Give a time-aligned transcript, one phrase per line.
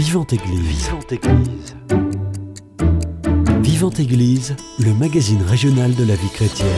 [0.00, 0.86] Vivante Église.
[0.86, 1.76] Vivante Église.
[3.60, 6.68] Vivante Église, le magazine régional de la vie chrétienne.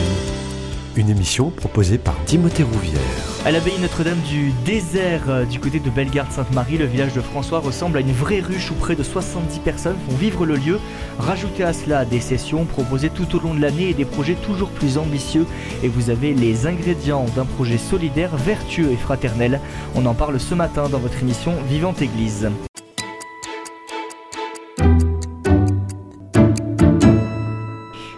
[0.97, 2.99] Une émission proposée par Timothée Rouvière.
[3.45, 7.97] À l'abbaye Notre-Dame du désert, euh, du côté de Bellegarde-Sainte-Marie, le village de François ressemble
[7.97, 10.81] à une vraie ruche où près de 70 personnes font vivre le lieu.
[11.17, 14.69] Rajoutez à cela des sessions proposées tout au long de l'année et des projets toujours
[14.69, 15.47] plus ambitieux.
[15.81, 19.61] Et vous avez les ingrédients d'un projet solidaire, vertueux et fraternel.
[19.95, 22.49] On en parle ce matin dans votre émission Vivante Église.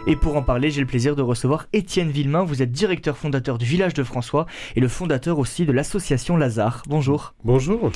[0.08, 2.44] Et pour en parler, j'ai le plaisir de recevoir Étienne Villemain.
[2.44, 4.46] Vous êtes directeur fondateur du village de François
[4.76, 6.84] et le fondateur aussi de l'association Lazare.
[6.88, 7.34] Bonjour.
[7.44, 7.92] Bonjour.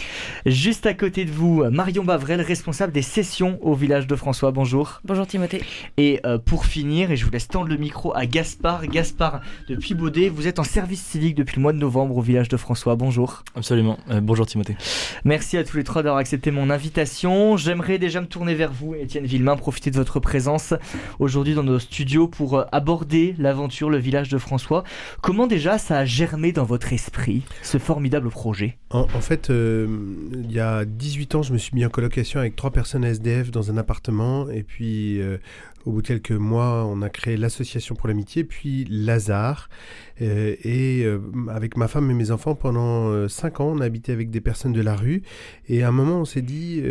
[0.47, 4.49] Juste à côté de vous, Marion Bavrel, responsable des sessions au village de François.
[4.49, 5.01] Bonjour.
[5.05, 5.61] Bonjour Timothée.
[5.97, 8.87] Et euh, pour finir, et je vous laisse tendre le micro à Gaspard.
[8.87, 12.49] Gaspard, depuis Baudet, vous êtes en service civique depuis le mois de novembre au village
[12.49, 12.95] de François.
[12.95, 13.43] Bonjour.
[13.53, 13.99] Absolument.
[14.09, 14.75] Euh, bonjour Timothée.
[15.25, 17.55] Merci à tous les trois d'avoir accepté mon invitation.
[17.55, 20.73] J'aimerais déjà me tourner vers vous, Étienne Villemain, profiter de votre présence
[21.19, 21.98] aujourd'hui dans nos studios
[22.31, 24.83] pour euh, aborder l'aventure, le village de François.
[25.21, 28.77] Comment déjà ça a germé dans votre esprit, ce formidable projet?
[28.91, 29.87] En, fait, euh,
[30.33, 33.51] il y a 18 ans, je me suis mis en colocation avec trois personnes SDF
[33.51, 34.49] dans un appartement.
[34.49, 35.37] Et puis, euh,
[35.85, 39.69] au bout de quelques mois, on a créé l'association pour l'amitié, puis Lazare.
[40.19, 41.05] et
[41.49, 44.73] avec ma femme et mes enfants, pendant 5 ans, on a habité avec des personnes
[44.73, 45.23] de la rue.
[45.67, 46.83] Et à un moment, on s'est dit,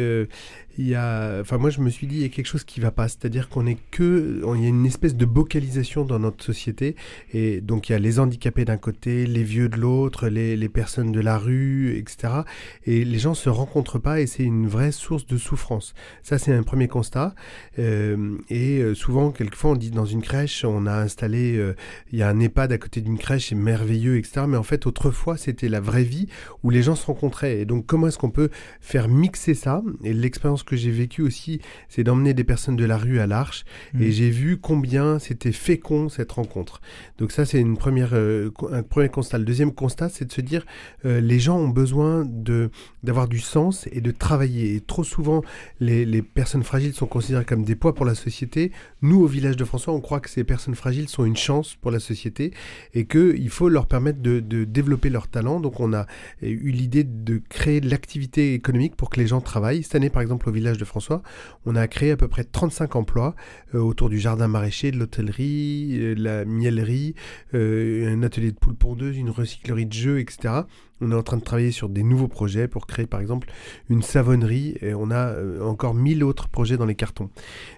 [0.79, 2.79] il y a, enfin moi je me suis dit il y a quelque chose qui
[2.79, 6.45] va pas, c'est-à-dire qu'on est que, il y a une espèce de vocalisation dans notre
[6.45, 6.95] société
[7.33, 10.69] et donc il y a les handicapés d'un côté, les vieux de l'autre, les, les,
[10.69, 12.43] personnes de la rue, etc.
[12.87, 15.95] Et les gens se rencontrent pas et c'est une vraie source de souffrance.
[16.23, 17.35] Ça c'est un premier constat
[17.81, 21.75] euh, et euh, souvent quelquefois on dit dans une crèche on a installé, euh,
[22.13, 24.43] il y a un EHPAD à côté d'une crèche, c'est merveilleux, etc.
[24.49, 26.29] Mais en fait autrefois c'était la vraie vie
[26.63, 28.51] où les gens se rencontraient et donc comment est-ce qu'on peut
[28.81, 29.83] faire mixer ça?
[30.05, 33.65] Et l'expérience que j'ai vécu aussi, c'est d'emmener des personnes de la rue à l'arche.
[33.95, 34.11] Et mmh.
[34.11, 36.81] j'ai vu combien c'était fécond cette rencontre.
[37.19, 39.39] Donc ça, c'est une première, euh, un premier constat.
[39.39, 40.65] Le deuxième constat, c'est de se dire,
[41.05, 42.71] les gens ont besoin de
[43.03, 44.75] d'avoir du sens et de travailler.
[44.75, 45.43] Et trop souvent,
[45.81, 48.68] les, les, personnes fragiles sont considérées comme des poids pour la société.
[49.03, 51.91] Nous, au village de François, on croit que ces personnes fragiles sont une chance pour
[51.91, 52.53] la société
[52.95, 55.61] et qu'il faut leur permettre de, de développer leur talent.
[55.61, 56.07] Donc on a
[56.43, 59.83] eu l'idée de créer de l'activité économique pour que les gens travaillent.
[59.83, 61.23] Cette année, par exemple, au village de François,
[61.67, 63.35] on a créé à peu près 35 emplois
[63.75, 67.15] euh, autour du jardin maraîcher, de l'hôtellerie, euh, la miellerie,
[67.55, 70.63] euh, un atelier de poule pondeuse, une recyclerie de jeux, etc.
[71.01, 73.49] On est en train de travailler sur des nouveaux projets pour créer par exemple
[73.89, 77.31] une savonnerie et on a euh, encore mille autres projets dans les cartons.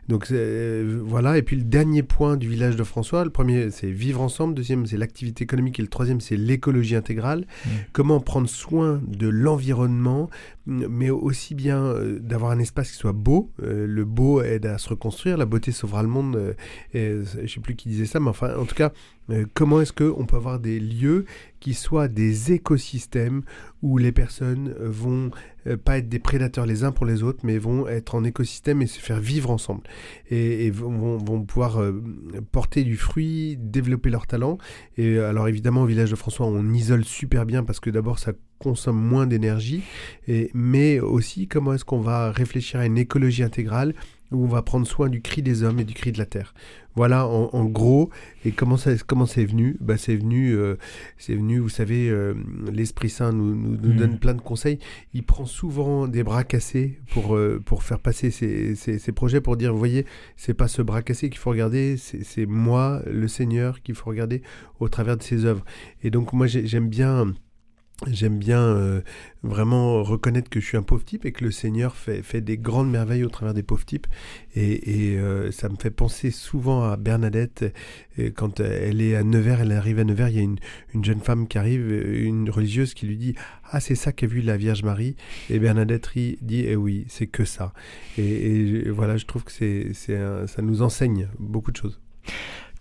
[0.09, 3.91] Donc euh, voilà, et puis le dernier point du village de François, le premier c'est
[3.91, 7.41] vivre ensemble, le deuxième c'est l'activité économique et le troisième c'est l'écologie intégrale.
[7.41, 7.69] Mmh.
[7.93, 10.31] Comment prendre soin de l'environnement,
[10.67, 13.51] mais aussi bien euh, d'avoir un espace qui soit beau.
[13.59, 16.55] le beau aide à se reconstruire, la beauté sauvera le monde.
[16.95, 18.93] je ne sais plus qui disait ça, mais enfin en tout cas
[19.55, 21.25] comment est-ce qu'on peut avoir des lieux
[21.61, 23.43] qui soient des écosystèmes
[23.83, 25.31] où les personnes vont
[25.67, 28.83] euh, pas être des prédateurs les uns pour les autres, mais vont être en écosystème
[28.83, 29.83] et se faire vivre ensemble.
[30.31, 32.03] Et, vont, pouvoir euh,
[32.51, 34.59] porter du fruit, développer leur talent.
[34.97, 38.33] Et alors évidemment, au village de François, on isole super bien parce que d'abord, ça
[38.59, 39.83] consomme moins d'énergie,
[40.53, 43.95] mais aussi comment est-ce qu'on va réfléchir à une écologie intégrale
[44.33, 46.55] où on va prendre soin du cri des hommes et du cri de la terre.
[46.97, 48.11] Voilà en, gros.
[48.45, 49.77] Et comment ça comment c'est venu?
[49.81, 50.77] Bah, c'est venu euh,
[51.19, 52.35] c'est venu vous savez euh,
[52.73, 54.81] l'Esprit Saint nous, nous, nous donne plein de conseils.
[55.15, 59.57] Il prend souvent des bras cassés pour euh, pour faire passer ses, ses, projets pour
[59.57, 60.05] dire vous voyez
[60.37, 64.43] c'est pas ce bras cassé qu'il faut regarder c'est moi le Seigneur qu'il faut regarder
[64.81, 65.65] au travers de ses œuvres.
[66.03, 67.35] Et donc moi j'aime bien
[68.07, 69.03] J'aime bien euh,
[69.43, 72.91] vraiment reconnaître que je suis un pauvre type et que le Seigneur fait, des grandes
[72.91, 74.07] merveilles au travers des pauvres types.
[74.55, 77.67] Et, euh, ça me fait penser souvent à Bernadette.
[78.17, 80.59] Et quand elle est à Nevers, elle arrive à Nevers, il y a une,
[80.95, 83.35] une jeune femme qui arrive, une religieuse qui lui dit
[83.71, 85.15] Ah, c'est ça qu'a vu la Vierge Marie?
[85.51, 87.75] Et Bernadette dit Eh oui, c'est que ça.
[88.17, 92.01] Et, et, voilà, je trouve que c'est, ça nous enseigne beaucoup de choses.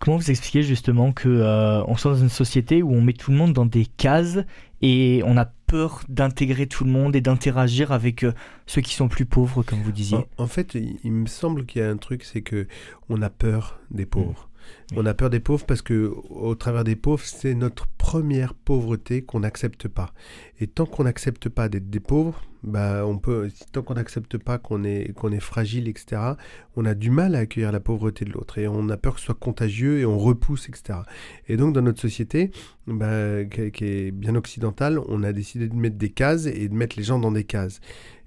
[0.00, 3.30] Comment vous expliquez justement que euh, on soit dans une société où on met tout
[3.30, 4.38] le monde dans des cases
[4.80, 8.32] et on a peur d'intégrer tout le monde et d'interagir avec euh,
[8.66, 10.18] ceux qui sont plus pauvres, comme vous disiez?
[10.38, 12.66] En, fait, il, me semble qu'il y a un truc, c'est que
[13.10, 14.49] on a peur des pauvres.
[14.96, 19.22] On a peur des pauvres parce que au travers des pauvres, c'est notre première pauvreté
[19.22, 20.12] qu'on n'accepte pas.
[20.60, 24.58] Et tant qu'on n'accepte pas d'être des pauvres, Bah, on peut, tant qu'on n'accepte pas
[24.58, 26.20] qu'on est, qu'on est fragile, etc.,
[26.76, 29.20] on a du mal à accueillir la pauvreté de l'autre et on a peur que
[29.20, 30.98] ce soit contagieux et on repousse, etc.
[31.48, 32.50] Et donc, dans notre société,
[32.86, 36.96] bah, qui est bien occidentale, on a décidé de mettre des cases et de mettre
[36.98, 37.80] les gens dans des cases.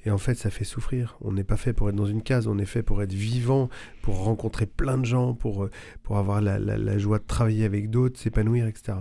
[0.05, 1.17] Et en fait, ça fait souffrir.
[1.21, 3.69] On n'est pas fait pour être dans une case, on est fait pour être vivant,
[4.01, 5.69] pour rencontrer plein de gens, pour,
[6.03, 8.99] pour avoir la, la, joie de travailler avec d'autres, s'épanouir, etc.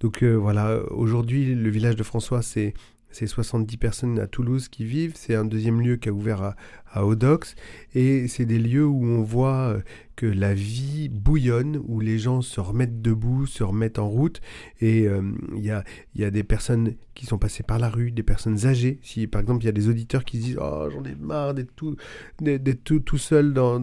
[0.00, 2.74] Donc euh, voilà, aujourd'hui, le village de François, c'est
[3.16, 5.14] c'est 70 personnes à Toulouse qui vivent.
[5.16, 6.56] C'est un deuxième lieu qui a ouvert à,
[6.96, 7.54] à Odox.
[7.94, 9.80] Et c'est des lieux où on voit euh,
[10.16, 14.40] que la vie bouillonne, où les gens se remettent debout, se remettent en route.
[14.80, 15.22] Et euh,
[15.56, 15.84] il y, a,
[16.14, 18.98] y, a, des personnes qui sont passées par la rue, des personnes âgées.
[19.02, 21.54] Si par exemple il y a des auditeurs qui se disent Oh, j'en ai marre
[21.54, 21.96] d'être tout,
[22.40, 23.82] d'être tout, tout, seul, dans.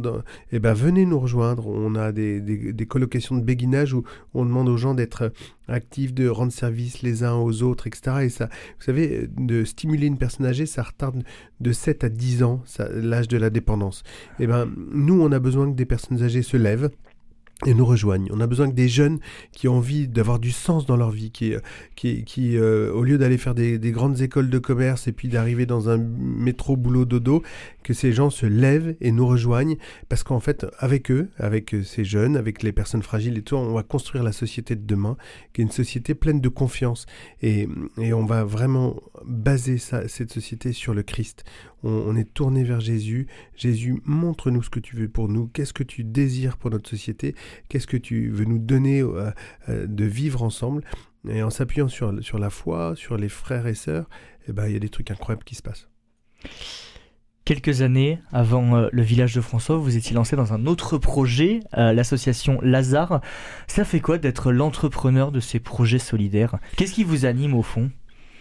[0.52, 1.68] Eh ben, venez nous rejoindre.
[1.68, 5.32] On a des, des, des, colocations de béguinage où on demande aux gens d'être
[5.68, 8.18] actifs, de rendre service les uns aux autres, etc.
[8.24, 11.24] Et ça, vous savez, de stimuler une personne âgée, ça retarde
[11.60, 12.62] de 7 à 10 ans
[13.04, 14.04] l'âge de la dépendance.
[14.40, 16.90] Eh ben, nous, on a besoin que des personnes âgées se lèvent
[17.66, 18.30] et nous rejoignent.
[18.32, 19.20] On a besoin que des jeunes
[19.52, 21.54] qui ont envie d'avoir du sens dans leur vie, qui,
[21.96, 25.28] qui, qui euh, au lieu d'aller faire des, des, grandes écoles de commerce et puis
[25.28, 27.42] d'arriver dans un métro boulot dodo,
[27.84, 29.78] que ces gens se lèvent et nous rejoignent,
[30.10, 33.74] parce qu'en fait, avec eux, avec ces jeunes, avec les personnes fragiles et tout, on
[33.74, 35.18] va construire la société de demain,
[35.54, 37.06] qui est une société pleine de confiance.
[37.42, 37.68] Et,
[37.98, 41.46] et on va vraiment baser ça, cette société sur le Christ.
[41.84, 43.28] On, on est tourné vers Jésus.
[43.56, 45.48] Jésus, montre-nous ce que tu veux pour nous.
[45.48, 47.36] Qu'est-ce que tu désires pour notre société?
[47.70, 49.32] Qu'est-ce que tu veux nous donner euh,
[49.70, 50.84] euh, de vivre ensemble?
[51.28, 54.10] Et en s'appuyant sur, sur la foi, sur les frères et sœurs,
[54.48, 55.88] eh ben, il y a des trucs incroyables qui se passent.
[57.46, 61.60] Quelques années avant euh, le village de François, vous étiez lancé dans un autre projet,
[61.74, 63.22] l'association Lazare.
[63.68, 66.58] Ça fait quoi d'être l'entrepreneur de ces projets solidaires?
[66.78, 67.92] Qu'est-ce qui vous anime au fond?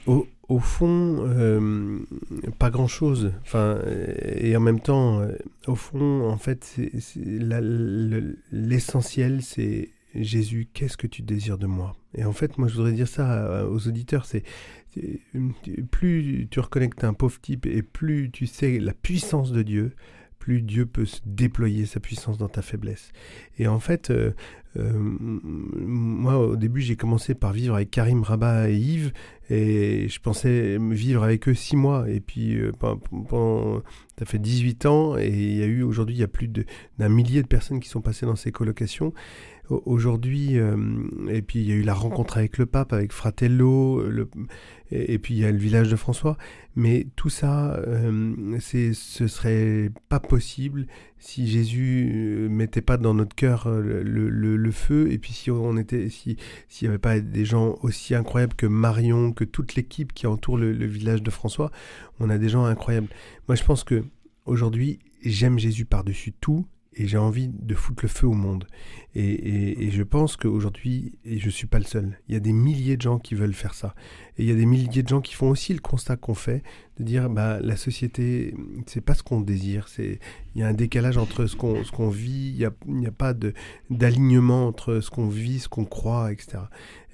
[0.06, 0.26] Au,
[0.58, 1.26] fond,
[2.58, 3.32] pas grand-chose.
[3.42, 3.78] Enfin,
[4.24, 5.22] et en même temps,
[5.66, 6.76] au fond, en fait,
[8.52, 11.96] l'essentiel, c'est Jésus, qu'est-ce que tu désires de moi?
[12.14, 14.42] Et en fait, moi, je voudrais dire ça aux auditeurs, c'est
[15.90, 19.50] plus tu reconnais que tu es un pauvre type et plus tu sais la puissance
[19.50, 19.92] de Dieu,
[20.42, 23.12] plus Dieu peut se déployer sa puissance dans ta faiblesse.
[23.60, 24.32] Et en fait, euh,
[24.76, 29.12] euh, moi, au début, j'ai commencé par vivre avec Karim, Rabat et Yves,
[29.50, 32.10] et je pensais vivre avec eux six mois.
[32.10, 32.72] Et puis, euh,
[34.18, 37.08] ça fait 18 ans, et il y a eu aujourd'hui, il y a plus d'un
[37.08, 39.14] millier de personnes qui sont passées dans ces colocations
[39.86, 40.76] aujourd'hui, euh,
[41.28, 44.02] et puis il y a eu la rencontre avec le pape, avec Fratello,
[44.90, 46.36] et, puis il y a le village de François.
[46.76, 50.86] Mais tout ça, euh, ce serait pas possible
[51.18, 56.08] si Jésus euh, mettait pas dans notre cœur le, feu, et puis si on était,
[56.08, 56.36] si
[56.68, 60.58] s'il n'y avait pas des gens aussi incroyables que Marion, que toute l'équipe qui entoure
[60.58, 61.70] le, le village de François,
[62.20, 63.08] on a des gens incroyables.
[63.48, 64.04] Moi, je pense que
[64.46, 68.66] aujourd'hui, j'aime Jésus par-dessus tout et j'ai envie de foutre le feu au monde.
[69.14, 72.52] Et, je pense qu'aujourd'hui, et je ne suis pas le seul, il y a des
[72.52, 73.94] milliers de gens qui veulent faire ça.
[74.38, 76.62] Et il y a des milliers de gens qui font aussi le constat qu'on fait,
[76.98, 78.54] de dire bah, la société,
[78.86, 79.86] c'est pas ce qu'on désire.
[79.98, 80.18] Il
[80.56, 83.52] y a un décalage entre ce qu'on, vit, il n'y a, a, pas de,
[83.90, 86.58] d'alignement entre ce qu'on vit, ce qu'on croit, etc.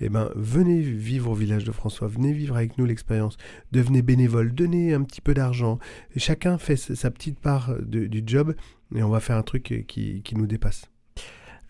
[0.00, 3.36] Eh ben, venez vivre au village de François, venez vivre avec nous l'expérience,
[3.72, 5.80] devenez bénévole, donnez un petit peu d'argent.
[6.16, 8.54] Chacun fait sa petite part du job
[8.94, 10.90] et on va faire un truc qui, qui nous dépasse.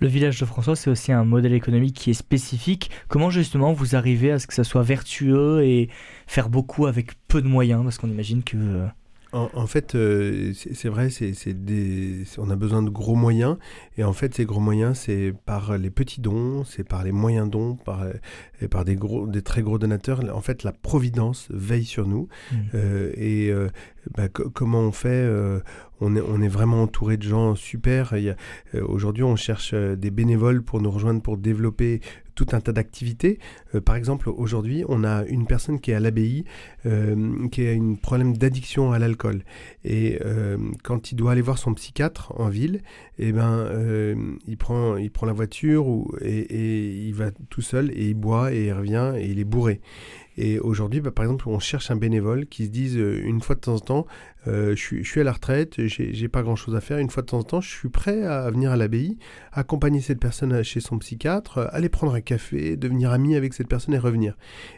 [0.00, 2.91] Le village de François, c'est aussi un modèle économique qui est spécifique.
[3.09, 5.88] Comment justement vous arrivez à ce que ça soit vertueux et
[6.29, 7.82] faire beaucoup avec peu de moyens?
[7.82, 8.87] Parce qu'on imagine que...
[9.34, 13.56] Euh, en, fait, euh, c'est vrai, c'est des, on a besoin de gros moyens.
[13.97, 17.49] Et en fait, ces gros moyens, c'est par les petits dons, c'est par les moyens
[17.49, 18.04] dons, par,
[18.61, 20.20] et par des, gros, des très gros donateurs.
[20.35, 22.28] En fait, la providence veille sur nous.
[22.52, 22.56] Mmh.
[22.75, 23.52] Euh, et
[24.16, 25.26] bah, comment on fait
[26.00, 28.14] on est, on est vraiment entouré de gens super.
[28.14, 28.35] Euh,
[28.87, 32.00] aujourd'hui, on cherche euh, des bénévoles pour nous rejoindre pour développer
[32.38, 33.40] tout un tas d'activités.
[33.75, 36.45] Euh, par exemple, aujourd'hui, on a une personne qui est à l'abbaye,
[37.50, 39.42] qui a un problème d'addiction à l'alcool.
[39.85, 40.18] Et
[40.85, 42.80] quand il doit aller voir son psychiatre en ville,
[43.18, 43.66] eh ben,
[44.47, 48.14] il, prend, il prend la voiture ou, et, et, il va tout seul et il
[48.14, 49.80] boit et il revient et il est bourré.
[50.40, 53.57] Et aujourd'hui, bah, par exemple, on cherche un bénévole qui se dise euh, une fois
[53.57, 54.07] de temps en temps,
[54.47, 56.99] euh, je, suis, à la retraite, j'ai pas grand chose à faire.
[56.99, 59.18] Une fois de temps en temps, je suis prêt à venir à l'abbaye,
[59.52, 63.95] accompagner cette personne chez son psychiatre, aller prendre un café, devenir ami avec cette personne
[63.95, 64.37] et revenir.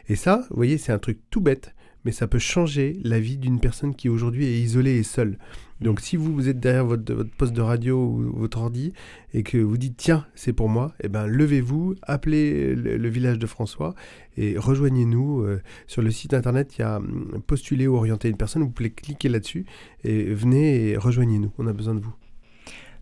[0.09, 3.37] Et ça, vous voyez, c'est un truc tout bête, mais ça peut changer la vie
[3.37, 5.37] d'une personne qui aujourd'hui est isolée et seule.
[5.81, 8.93] Donc si vous, vous êtes derrière votre, poste de radio ou votre ordi
[9.33, 13.47] et que vous dites tiens c'est pour moi, eh ben levez-vous, appelez le, village de
[13.47, 13.95] François
[14.37, 16.77] et rejoignez-nous euh, sur le site internet.
[16.77, 18.61] Il y a hum, postuler ou orienter une personne.
[18.61, 19.65] Vous pouvez cliquer là-dessus
[20.03, 21.51] et venez et rejoignez-nous.
[21.57, 22.13] On a besoin de vous.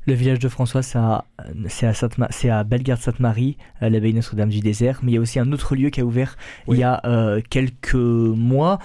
[0.10, 5.02] Le village de François, c'est à, à, Bellegarde-Sainte-Marie, euh, l'abbaye Notre-Dame du Désert.
[5.04, 6.36] Mais il y a aussi un autre lieu qui a ouvert
[6.68, 8.80] il y a euh, quelques mois.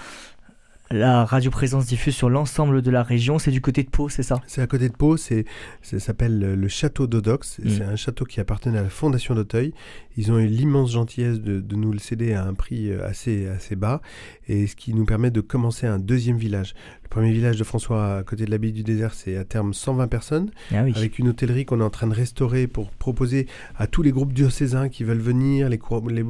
[0.90, 3.38] La radio présence diffuse sur l'ensemble de la région.
[3.38, 4.42] C'est du côté de Pau, c'est ça?
[4.46, 5.16] C'est à côté de Pau.
[5.16, 5.46] C'est,
[5.80, 7.58] ça s'appelle le château d'Odox.
[7.58, 7.68] Mm.
[7.70, 9.72] C'est un château qui appartenait à la Fondation d'Auteuil.
[10.16, 13.46] Ils ont eu l'immense gentillesse de, de, nous le céder à un prix euh, assez,
[13.48, 14.00] assez bas,
[14.48, 16.74] et ce qui nous permet de commencer un deuxième village.
[17.02, 20.08] Le premier village de François à côté de l'abbaye du désert, c'est à terme 120
[20.08, 24.02] personnes, ah avec une hôtellerie qu'on est en train de restaurer pour proposer à tous
[24.02, 25.78] les groupes diocésains qui veulent venir, les,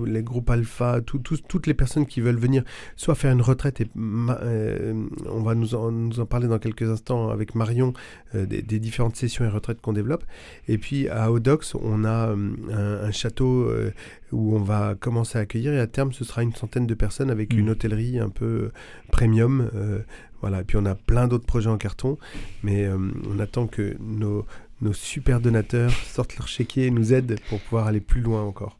[0.06, 2.64] les, groupes alpha, tout, toutes les personnes qui veulent venir,
[2.96, 4.94] soit faire une retraite, et euh,
[5.30, 7.92] on va nous en, nous en, parler dans quelques instants avec Marion,
[8.34, 10.24] euh, des, différentes sessions et retraites qu'on développe.
[10.68, 13.90] Et puis à Odox, on a un, un château euh,
[14.32, 17.30] où on va commencer à accueillir et à terme ce sera une centaine de personnes
[17.30, 17.70] avec une mm.
[17.70, 18.70] hôtellerie un peu
[19.10, 19.70] premium.
[19.74, 20.00] Euh,
[20.40, 22.18] voilà, et puis on a plein d'autres projets en carton,
[22.62, 22.98] mais euh,
[23.30, 24.44] on attend que nos,
[24.82, 28.78] nos super donateurs sortent leur chéquier et nous aident pour pouvoir aller plus loin encore.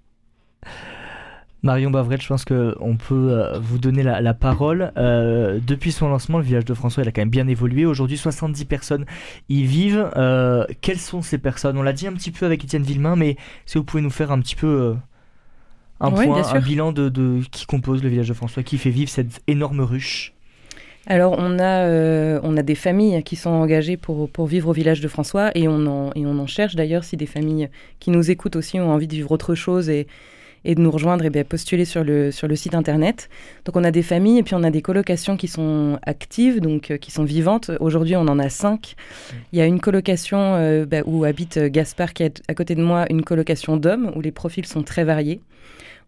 [1.65, 4.93] Marion Bavrel, je pense qu'on peut euh, vous donner la, parole.
[4.99, 7.87] Euh, depuis son lancement, le village de François, il a quand même bien évolué.
[7.87, 9.07] Aujourd'hui, 70 personnes
[9.49, 10.11] y vivent.
[10.17, 11.79] Euh, quelles sont ces personnes?
[11.79, 14.31] On l'a dit un petit peu avec Étienne Villemain, mais si vous pouvez nous faire
[14.31, 14.95] un petit peu
[16.01, 19.41] un point, un bilan de, qui compose le village de François, qui fait vivre cette
[19.47, 20.35] énorme ruche?
[21.07, 25.01] Alors, on a, on a des familles qui sont engagées pour, pour vivre au village
[25.01, 28.31] de François et on en, et on en cherche d'ailleurs si des familles qui nous
[28.31, 30.07] écoutent aussi ont envie de vivre autre chose et,
[30.65, 33.29] et de nous rejoindre et bien postuler sur le, sur le site internet.
[33.65, 36.91] Donc on a des familles et puis on a des colocations qui sont actives, donc
[36.91, 37.71] euh, qui sont vivantes.
[37.81, 38.95] Aujourd'hui on en a cinq.
[39.53, 42.75] Il y a une colocation euh, bah, où habite euh, Gaspard qui est à côté
[42.75, 45.41] de moi, une colocation d'hommes où les profils sont très variés.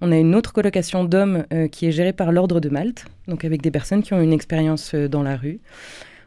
[0.01, 3.63] On a une autre colocation d'hommes qui est gérée par l'Ordre de Malte, donc avec
[3.63, 5.59] des personnes qui ont une expérience dans la rue.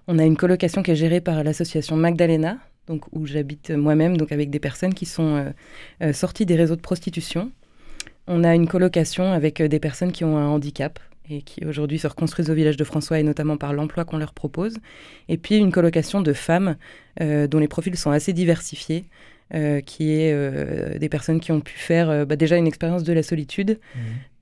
[0.08, 2.58] On a une colocation qui est gérée par l'association Magdalena,
[2.88, 5.54] donc où j'habite moi-même, donc avec des personnes qui sont
[6.14, 7.52] sorties des réseaux de prostitution
[8.30, 12.00] on a une colocation avec euh, des personnes qui ont un handicap et qui aujourd'hui
[12.00, 14.76] se reconstruisent au village de François et notamment par l'emploi qu'on leur propose.
[15.28, 16.78] Et puis une colocation de femmes
[17.22, 19.06] euh, dont les profils sont assez diversifiés,
[19.54, 23.22] euh, qui est des personnes qui ont pu faire bah, déjà une expérience de la
[23.22, 23.80] solitude,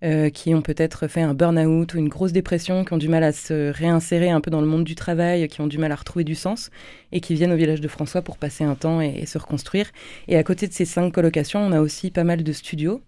[0.02, 0.30] mmh.
[0.30, 3.34] qui ont peut-être fait un burn-out ou une grosse dépression, qui ont du mal à
[3.34, 6.24] se réinsérer un peu dans le monde du travail, qui ont du mal à retrouver
[6.24, 6.72] du sens,
[7.12, 9.92] et qui viennent au village de François pour passer un temps et se reconstruire.
[10.30, 13.02] Et à côté de ces cinq colocations, on a aussi pas mal de studios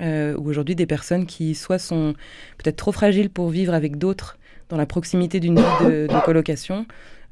[0.00, 2.14] euh, où aujourd'hui des personnes qui soit sont
[2.58, 4.38] peut-être trop fragiles pour vivre avec d'autres
[4.68, 6.86] dans la proximité d'une vie de, colocation,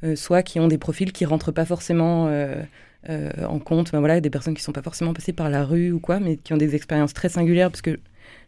[0.04, 2.62] euh, soit qui ont des profils qui rentrent pas forcément euh,
[3.48, 6.00] en compte, ben voilà, des personnes qui sont pas forcément passées par la rue ou
[6.00, 7.98] quoi, mais qui ont des expériences très singulières parce que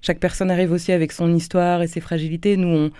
[0.03, 2.57] chaque personne arrive aussi avec son histoire et ses fragilités.
[2.57, 2.91] Nous, on,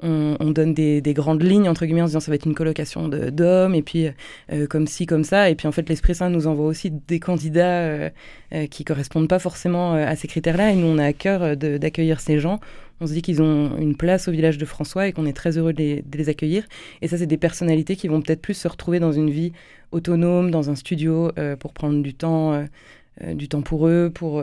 [0.00, 3.08] on, donne des, grandes lignes, entre guillemets, en se disant ça va être une colocation
[3.08, 4.06] d'hommes, et puis
[4.52, 5.50] euh, comme ci, comme ça.
[5.50, 8.10] Et puis en fait, l'Esprit Saint nous envoie aussi des candidats euh,
[8.54, 10.72] euh, qui correspondent pas forcément à ces critères-là.
[10.72, 12.60] Et nous, on a à cœur d'accueillir ces gens.
[13.00, 15.56] On se dit qu'ils ont une place au village de François et qu'on est très
[15.56, 16.64] heureux de les, accueillir.
[17.02, 19.52] Et ça, c'est des personnalités qui vont peut-être plus se retrouver dans une vie
[19.92, 22.64] autonome, dans un studio, pour prendre du temps,
[23.34, 24.42] du temps pour eux, pour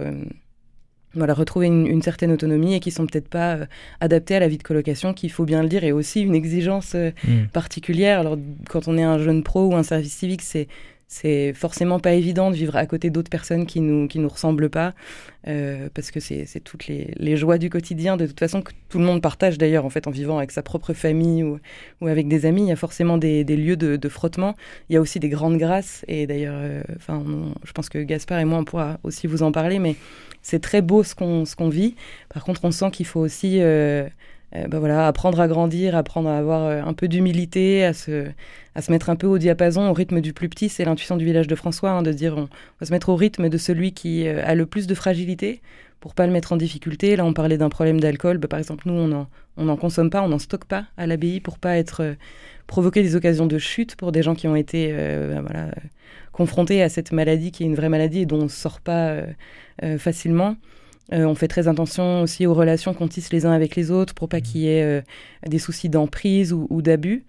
[1.15, 3.65] voilà, retrouver une, certaine autonomie et qui sont peut-être pas euh,
[3.99, 6.93] adaptés à la vie de colocation, qu'il faut bien le dire, et aussi une exigence
[6.95, 7.47] euh, mm.
[7.53, 8.19] particulière.
[8.19, 8.37] Alors,
[8.69, 10.67] quand on est un jeune pro ou un service civique, c'est
[11.15, 14.69] c'est forcément pas évident de vivre à côté d'autres personnes qui nous qui nous ressemblent
[14.69, 14.93] pas
[15.47, 18.17] euh, parce que c'est toutes les, les, joies du quotidien.
[18.17, 20.61] De toute façon que tout le monde partage d'ailleurs en fait en vivant avec sa
[20.61, 21.59] propre famille ou,
[22.01, 24.55] ou avec des amis il y a forcément des, des lieux de, frottement.
[24.89, 26.03] Il y a aussi des grandes grâces.
[26.09, 27.23] Et d'ailleurs enfin
[27.63, 29.95] je pense que Gaspard et moi on pourra aussi vous en parler mais
[30.41, 31.95] c'est très beau ce qu'on qu'on vit.
[32.33, 34.07] Par contre, on sent qu'il faut aussi euh,
[34.55, 38.27] euh, bah voilà, apprendre à grandir, apprendre à avoir euh, un peu d'humilité, à se,
[38.75, 40.69] à se mettre un peu au diapason, au rythme du plus petit.
[40.69, 42.47] C'est l'intuition du village de François, hein, de dire on
[42.79, 45.61] va se mettre au rythme de celui qui a le plus de fragilité
[45.99, 47.15] pour pas le mettre en difficulté.
[47.15, 48.37] Là, on parlait d'un problème d'alcool.
[48.37, 51.07] Bah, par exemple, nous, on n'en on en consomme pas, on n'en stocke pas à
[51.07, 52.15] l'abbaye pour pas être
[52.67, 55.71] provoquer des occasions de chute pour des gens qui ont été bah, voilà,
[56.33, 59.21] confrontés à cette maladie qui est une vraie maladie et dont on ne sort pas
[59.83, 60.55] euh, facilement.
[61.13, 64.15] Euh, on fait très attention aussi aux relations qu'on tisse les uns avec les autres
[64.15, 65.01] pour pas qu'il y ait euh,
[65.45, 67.25] des soucis d'emprise ou, d'abus.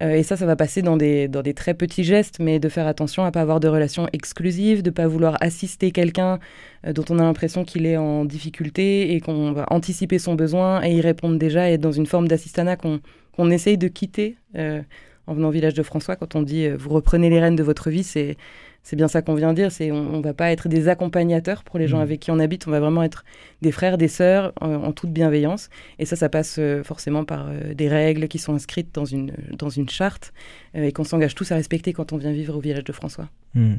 [0.00, 2.86] et ça, ça va passer dans des, dans des très petits gestes, mais de faire
[2.86, 6.38] attention à pas avoir de relations exclusives, de pas vouloir assister quelqu'un
[6.86, 10.94] dont on a l'impression qu'il est en difficulté et qu'on va anticiper son besoin et
[10.94, 13.00] y répondre déjà et être dans une forme d'assistanat qu'on
[13.32, 16.16] qu'on essaye de quitter en venant au village de François.
[16.16, 18.36] Quand on dit vous reprenez les rênes de votre vie, c'est
[18.82, 21.62] c'est bien ça qu'on vient de dire, c'est on, ne va pas être des accompagnateurs
[21.62, 22.02] pour les gens mmh.
[22.02, 23.24] avec qui on habite, on va vraiment être
[23.60, 25.68] des frères, des sœurs en, toute bienveillance.
[25.98, 29.34] Et ça, ça passe euh, forcément par euh, des règles qui sont inscrites dans une,
[29.52, 30.32] dans une charte
[30.74, 33.28] euh, et qu'on s'engage tous à respecter quand on vient vivre au village de François.
[33.54, 33.74] Mmh.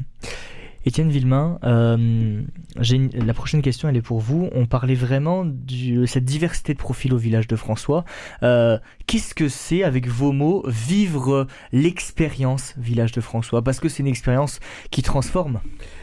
[0.86, 2.42] Étienne Villemain, euh,
[2.76, 4.48] la prochaine question, elle est pour vous.
[4.52, 8.04] On parlait vraiment de cette diversité de profils au village de François.
[8.42, 13.62] Euh, qu'est-ce que c'est, avec vos mots, vivre l'expérience village de François?
[13.62, 14.58] Parce que c'est une expérience
[14.90, 15.60] qui transforme.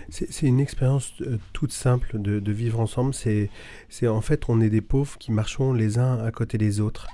[0.09, 3.13] C'est une expérience euh, toute simple de, de vivre ensemble.
[3.15, 3.49] C'est
[4.03, 7.07] en fait, on est des pauvres qui marchons les uns à côté des autres.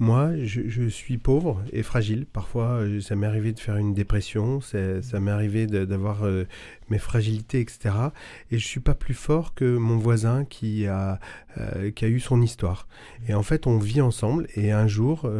[0.00, 2.26] Euh, moi, je, suis pauvre et fragile.
[2.26, 6.44] Parfois, euh, ça m'est arrivé de faire une dépression, ça m'est arrivé d'avoir euh,
[6.88, 7.94] mes fragilités, etc.
[8.50, 11.18] Et je suis pas plus fort que mon voisin qui a,
[11.94, 12.86] qui a eu son histoire.
[13.28, 15.30] Et en fait, on vit ensemble et un jour,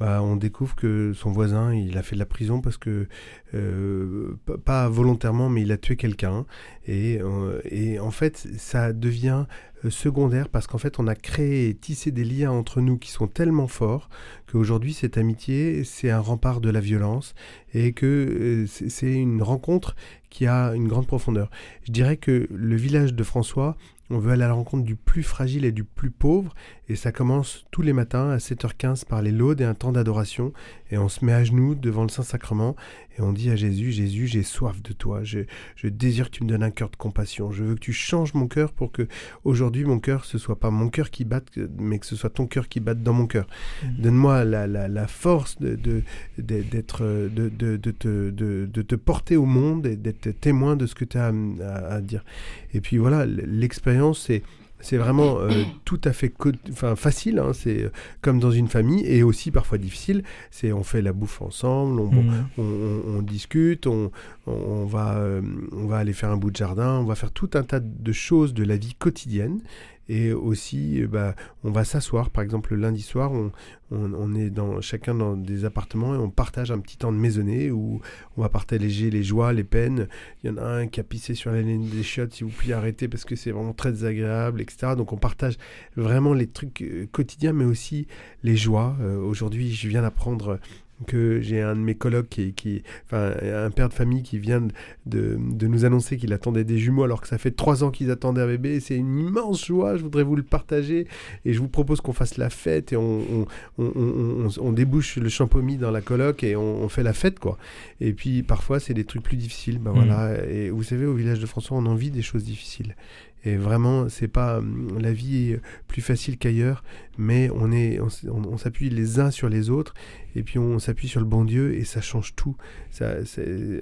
[0.00, 3.08] bah, on découvre que son voisin, il a fait de la prison parce que,
[3.54, 6.46] euh, pas volontairement, mais il a tué quelqu'un.
[6.86, 9.46] Et, euh, et, en fait, ça devient
[9.84, 13.10] euh, secondaire parce qu'en fait, on a créé et tissé des liens entre nous qui
[13.10, 14.08] sont tellement forts
[14.50, 17.34] qu'aujourd'hui, cette amitié, c'est un rempart de la violence
[17.74, 19.96] et que c'est une rencontre
[20.30, 21.50] qui a une grande profondeur.
[21.82, 23.76] Je dirais que le village de François,
[24.10, 26.54] on veut aller à la rencontre du plus fragile et du plus pauvre,
[26.88, 30.52] et ça commence tous les matins à 7h15 par les laudes et un temps d'adoration,
[30.90, 32.76] et on se met à genoux devant le Saint-Sacrement,
[33.18, 35.40] et on dit à Jésus, Jésus, j'ai soif de toi, je,
[35.84, 38.46] désire que tu me donnes un cœur de compassion, je veux que tu changes mon
[38.46, 39.08] cœur pour que
[39.44, 41.46] aujourd'hui mon cœur, ce soit pas mon cœur qui batte,
[41.78, 43.46] mais que ce soit ton cœur qui batte dans mon cœur.
[43.82, 43.86] Mmh.
[44.02, 46.02] Donne-moi la, force de,
[46.38, 51.04] d'être, de, de, te, de, te porter au monde et d'être témoin de ce que
[51.04, 51.32] tu as
[51.66, 52.24] à dire.
[52.72, 54.42] Et puis voilà, l'expérience, c'est
[54.80, 55.50] c'est vraiment euh,
[55.84, 56.32] tout à fait
[56.70, 60.22] enfin, facile, hein, c'est euh, comme dans une famille, et aussi parfois difficile.
[60.50, 63.24] C'est on fait la bouffe ensemble, on, mmh.
[63.24, 64.10] discute, on,
[64.46, 65.42] on va, euh,
[65.72, 68.12] on va aller faire un bout de jardin, on va faire tout un tas de
[68.12, 69.60] choses de la vie quotidienne.
[70.08, 71.34] Et aussi, bah,
[71.64, 73.52] on va s'asseoir, par exemple, le lundi soir, on,
[73.90, 77.70] on, est dans, chacun dans des appartements et on partage un petit temps de maisonnée
[77.70, 78.00] où
[78.36, 80.08] on va partager les joies, les peines.
[80.42, 82.50] Il y en a un qui a pissé sur la ligne des chiottes, si vous
[82.50, 84.94] pouvez arrêter parce que c'est vraiment très désagréable, etc.
[84.96, 85.56] Donc on partage
[85.96, 88.06] vraiment les trucs euh, quotidiens, mais aussi
[88.42, 88.96] les joies.
[89.00, 90.58] Euh, aujourd'hui, je viens d'apprendre
[91.06, 94.60] que j'ai un de mes colocs qui, qui, enfin, un père de famille qui vient
[95.06, 98.10] de, de nous annoncer qu'il attendait des jumeaux alors que ça fait trois ans qu'ils
[98.10, 98.80] attendaient un bébé.
[98.80, 99.96] C'est une immense joie.
[99.96, 101.06] Je voudrais vous le partager
[101.44, 103.46] et je vous propose qu'on fasse la fête et on,
[103.78, 107.58] on, on, on débouche le champomis dans la coloc et on, fait la fête quoi.
[108.00, 109.78] Et puis parfois c'est des trucs plus difficiles.
[109.78, 110.44] Ben voilà.
[110.46, 112.96] Et vous savez, au village de François, on en vit des choses difficiles.
[113.44, 116.82] Et vraiment, c'est pas hum, la vie plus facile qu'ailleurs,
[117.16, 119.94] mais on est, on, s'appuie les uns sur les autres,
[120.34, 122.56] et puis on s'appuie sur le bon Dieu, et ça change tout.
[122.90, 123.14] Ça,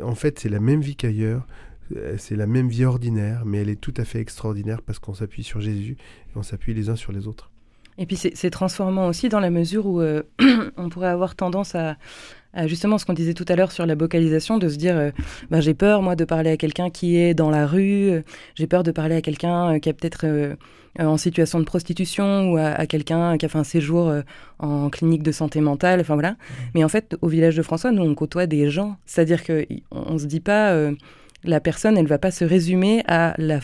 [0.03, 1.47] en fait, c'est la même vie qu'ailleurs.
[1.95, 5.15] Euh, c'est la même vie ordinaire, mais elle est tout à fait extraordinaire parce qu'on
[5.15, 5.97] s'appuie sur Jésus
[6.29, 7.53] et on s'appuie les uns sur les autres.
[7.99, 10.23] Et puis c'est transformant aussi dans la mesure où euh,
[10.77, 11.97] on pourrait avoir tendance à,
[12.67, 15.11] justement ce qu'on disait tout à l'heure sur la vocalisation, de se dire euh,
[15.51, 18.23] ben, j'ai peur moi de parler à quelqu'un qui est dans la rue, euh,
[18.55, 20.57] j'ai peur de parler à quelqu'un qui est peut-être
[20.99, 24.13] en situation de prostitution ou à, quelqu'un qui a fait un séjour
[24.59, 26.33] en clinique de santé mentale, enfin voilà.
[26.33, 26.37] Mmh.
[26.75, 30.17] Mais en fait, au village de François, nous on côtoie des gens, c'est-à-dire que on,
[30.17, 30.75] se dit pas
[31.45, 33.61] la personne, elle va pas se résumer à la,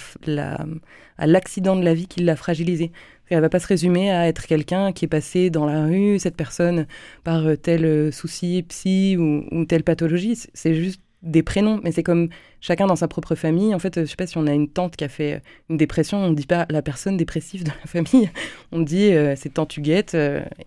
[1.19, 2.93] à l'accident de la vie qui l'a fragilisée.
[3.33, 6.37] Elle va pas se résumer à être quelqu'un qui est passé dans la rue, cette
[6.37, 6.87] personne,
[7.25, 10.39] par euh, tel euh, souci psy ou, telle pathologie.
[10.53, 12.29] C'est juste des prénoms, mais c'est comme
[12.61, 13.75] chacun dans sa propre famille.
[13.75, 15.41] En fait, je sais pas si on a une tante qui a fait
[15.71, 18.29] une dépression, on dit pas la personne dépressive de la famille,
[18.73, 20.17] on dit euh, c'est tante Huguette.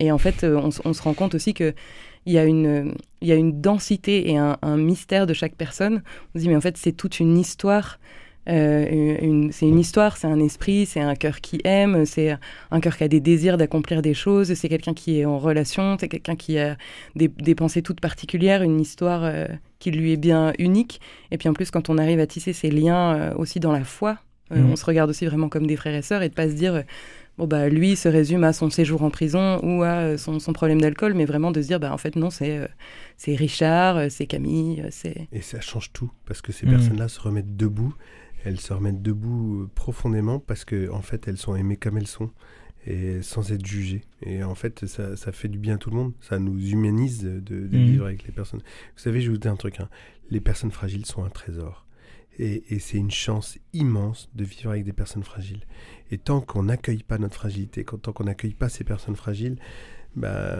[0.00, 1.72] et en fait, on, se rend compte aussi que
[2.24, 6.02] il y a une, y a une densité et un, mystère de chaque personne.
[6.34, 8.00] On se dit mais en fait c'est toute une histoire
[8.48, 12.36] euh, c'est une histoire, c'est un esprit, c'est un cœur qui aime, c'est
[12.70, 15.96] un cœur qui a des désirs d'accomplir des choses, c'est quelqu'un qui est en relation,
[15.98, 16.76] c'est quelqu'un qui a
[17.16, 19.46] des, pensées toutes particulières, une histoire euh,
[19.78, 21.00] qui lui est bien unique.
[21.30, 23.84] Et puis en plus, quand on arrive à tisser ces liens euh, aussi dans la
[23.84, 24.18] foi,
[24.50, 24.70] mmh.
[24.70, 26.84] on se regarde aussi vraiment comme des frères et sœurs et de pas se dire
[27.38, 31.14] bon bah lui se résume à son séjour en prison ou à son, problème d'alcool,
[31.14, 32.60] mais vraiment de se dire bah en fait non c'est
[33.18, 36.70] c'est Richard, c'est Camille, c'est et ça change tout parce que ces mmh.
[36.70, 37.94] personnes-là se remettent debout
[38.46, 42.06] elles se remettent debout euh, profondément parce que en fait elles sont aimées comme elles
[42.06, 42.30] sont
[42.86, 44.02] et sans être jugé.
[44.22, 46.12] Et en fait, ça, ça, fait du bien à tout le monde.
[46.20, 47.84] Ça nous humanise de, de Mhm.
[47.84, 48.60] vivre avec les personnes.
[48.60, 49.80] Vous savez, je vais vous dire un truc.
[49.80, 49.88] hein.
[50.30, 51.84] Les personnes fragiles sont un trésor.
[52.38, 55.64] Et, et c'est une chance immense de vivre avec des personnes fragiles.
[56.12, 59.56] Et tant qu'on n'accueille pas notre fragilité, quand- tant qu'on n'accueille pas ces personnes fragiles,
[60.14, 60.56] bah,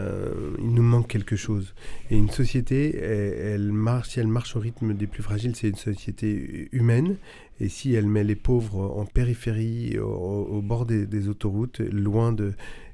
[0.59, 1.73] il nous manque quelque chose.
[2.11, 5.69] Et une société, elle, elle marche, si elle marche au rythme des plus fragiles, c'est
[5.69, 7.15] une société humaine.
[7.59, 12.31] Et si elle met les pauvres en périphérie, au, au bord des, des autoroutes, loin
[12.31, 12.53] de,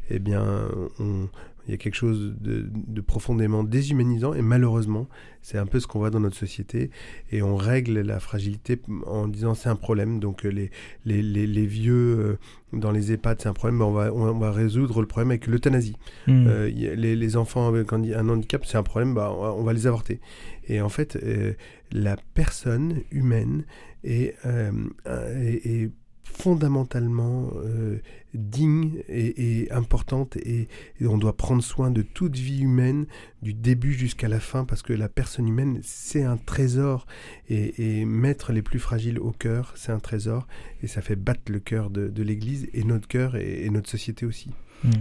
[0.09, 0.45] eh bien,
[0.99, 1.27] on-
[1.65, 4.33] il y a quelque chose de, de profondément déshumanisant.
[4.33, 5.07] Et malheureusement,
[5.41, 6.91] c'est un peu ce qu'on voit dans notre société.
[7.31, 10.19] Et on règle la fragilité en disant c'est un problème.
[10.19, 10.71] Donc euh, les,
[11.05, 12.37] les, les, les vieux euh,
[12.73, 13.79] dans les EHPAD, c'est un problème.
[13.79, 15.95] Ben, on, va, on va résoudre le problème avec l'euthanasie.
[16.27, 16.47] Hmm.
[16.47, 19.71] Euh, les, les enfants avec un, handicap, c'est un problème, bah, on, va, on va
[19.71, 20.19] les avorter.
[20.67, 21.53] Et en fait, euh,
[21.93, 23.65] la personne humaine
[24.03, 24.71] est, euh,
[26.23, 27.99] fondamentalement euh,
[28.33, 30.67] digne et, importante et,
[31.01, 33.05] on doit prendre soin de toute vie humaine
[33.43, 37.05] du début jusqu'à la fin parce que la personne humaine c'est un trésor
[37.49, 40.47] et, et mettre les plus fragiles au cœur c'est un trésor
[40.81, 44.49] et ça fait battre le cœur de, l'Église et notre cœur et notre société aussi.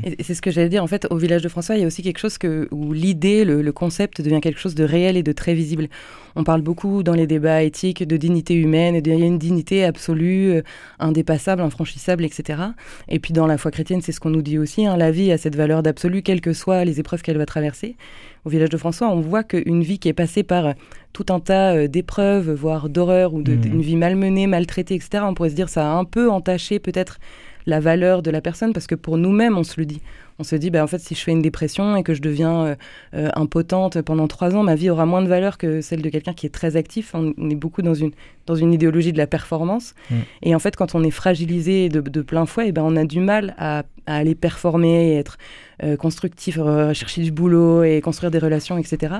[0.04, 0.82] Et et c'est ce que j'allais dire.
[0.82, 3.44] En fait, au village de François, il y a aussi quelque chose que, où l'idée,
[3.44, 5.88] le, le concept devient quelque chose de réel et de très visible.
[6.36, 9.26] On parle beaucoup dans les débats éthiques de dignité humaine, et de- il y a
[9.26, 10.62] une dignité absolue, euh,
[10.98, 12.60] indépassable, infranchissable, etc.
[13.08, 14.86] Et puis dans la foi chrétienne, c'est ce qu'on nous dit aussi.
[14.86, 17.96] hein, la vie a cette valeur d'absolu, quelles que soient les épreuves qu'elle va traverser.
[18.44, 20.72] Au village de François, on voit qu'une vie qui est passée par euh,
[21.12, 23.60] tout un tas euh, d'épreuves, voire d'horreurs, ou Mhm.
[23.60, 25.24] d'une vie malmenée, maltraitée, etc.
[25.26, 27.18] On pourrait se dire ça a un peu entaché peut-être
[27.66, 30.00] la valeur de la personne parce que pour nous-mêmes, on se le dit.
[30.38, 32.64] On se dit, bah, en fait, si je fais une dépression et que je deviens
[32.64, 32.74] euh,
[33.14, 36.32] euh, impotente pendant trois ans, ma vie aura moins de valeur que celle de quelqu'un
[36.32, 37.14] qui est très actif.
[37.14, 38.12] On, on est beaucoup dans une,
[38.46, 39.94] dans une idéologie de la performance.
[40.10, 40.14] Mm.
[40.42, 43.04] Et en fait, quand on est fragilisé de, de plein fouet, eh ben, on a
[43.04, 45.36] du mal à, à aller performer, et être
[45.82, 46.56] euh, constructif,
[46.92, 49.14] chercher du boulot et construire des relations, etc.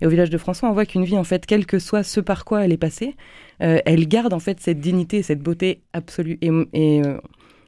[0.00, 2.20] Et au village de François, on voit qu'une vie, en fait, quel que soit ce
[2.20, 3.16] par quoi elle est passée,
[3.60, 6.38] elle garde en fait cette dignité, cette beauté absolue.
[6.42, 7.00] Et, et,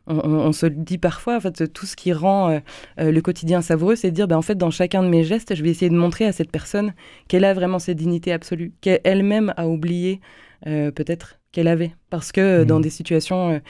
[0.09, 2.59] on, se le dit parfois, en fait, tout ce qui rend euh,
[3.01, 5.55] euh, le quotidien savoureux, c'est de dire, ben, en fait, dans chacun de mes gestes,
[5.55, 6.94] je vais essayer de montrer à cette personne
[7.29, 10.21] qu'elle a vraiment cette dignité absolue, qu'elle-même a oublié
[10.66, 11.92] euh, peut-être qu'elle avait.
[12.11, 12.83] Parce que dans Mhm.
[12.83, 13.61] des situations...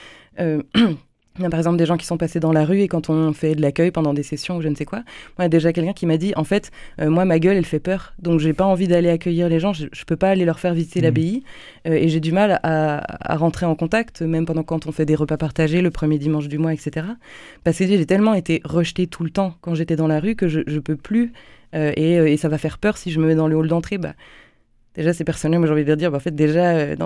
[0.40, 0.94] euh, euh,
[1.38, 3.10] il y a par exemple des gens qui sont passés dans la rue et quand
[3.10, 5.04] on fait de l'accueil pendant des sessions ou je ne sais quoi, moi,
[5.38, 6.70] il y a déjà quelqu'un qui m'a dit en fait,
[7.00, 8.14] euh, moi, ma gueule, elle fait peur.
[8.18, 9.72] Donc, j'ai pas envie d'aller accueillir les gens.
[9.72, 11.04] Je, je peux pas aller leur faire visiter Mhm.
[11.04, 11.42] l'abbaye.
[11.86, 15.06] Euh, et j'ai du mal à, à rentrer en contact, même pendant quand on fait
[15.06, 17.06] des repas partagés le premier dimanche du mois, etc.
[17.64, 20.48] Parce que j'ai tellement été rejetée tout le temps quand j'étais dans la rue que
[20.48, 21.32] je, je peux plus.
[21.74, 23.98] euh, et, et ça va faire peur si je me mets dans le hall d'entrée.
[23.98, 24.14] Bah,
[24.98, 26.96] Déjà, ces personnes, moi j'ai envie de leur dire, bah, en fait, déjà, euh,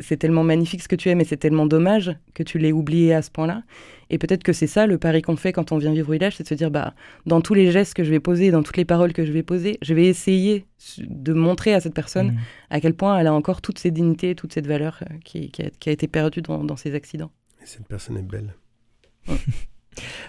[0.00, 3.12] c'est tellement magnifique ce que tu es, mais c'est tellement dommage que tu l'aies oublié
[3.12, 3.62] à ce point-là.
[4.08, 6.36] Et peut-être que c'est ça le pari qu'on fait quand on vient vivre au village,
[6.36, 6.94] c'est de se dire, bah,
[7.26, 9.42] dans tous les gestes que je vais poser, dans toutes les paroles que je vais
[9.42, 10.64] poser, je vais essayer
[10.98, 12.38] de montrer à cette personne Hmm.
[12.70, 15.62] à quel point elle a encore toute cette dignité, toute cette valeur euh, qui, qui
[15.62, 17.30] a, qui a été perdue dans, dans ces accidents.
[17.62, 18.54] Et cette personne est belle.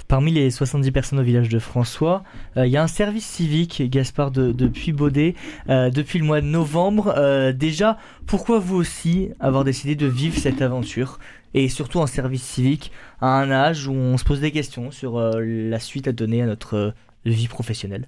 [0.07, 2.23] Parmi les 70 personnes au village de François,
[2.57, 5.35] euh, il y a un service civique, Gaspard de, de Puy-Baudet,
[5.69, 7.13] euh, depuis le mois de novembre.
[7.17, 11.19] Euh, déjà, pourquoi vous aussi avoir décidé de vivre cette aventure?
[11.53, 12.91] Et surtout en service civique
[13.21, 16.45] à un âge où on se pose des questions sur la suite à donner à
[16.45, 16.93] notre
[17.25, 18.05] vie professionnelle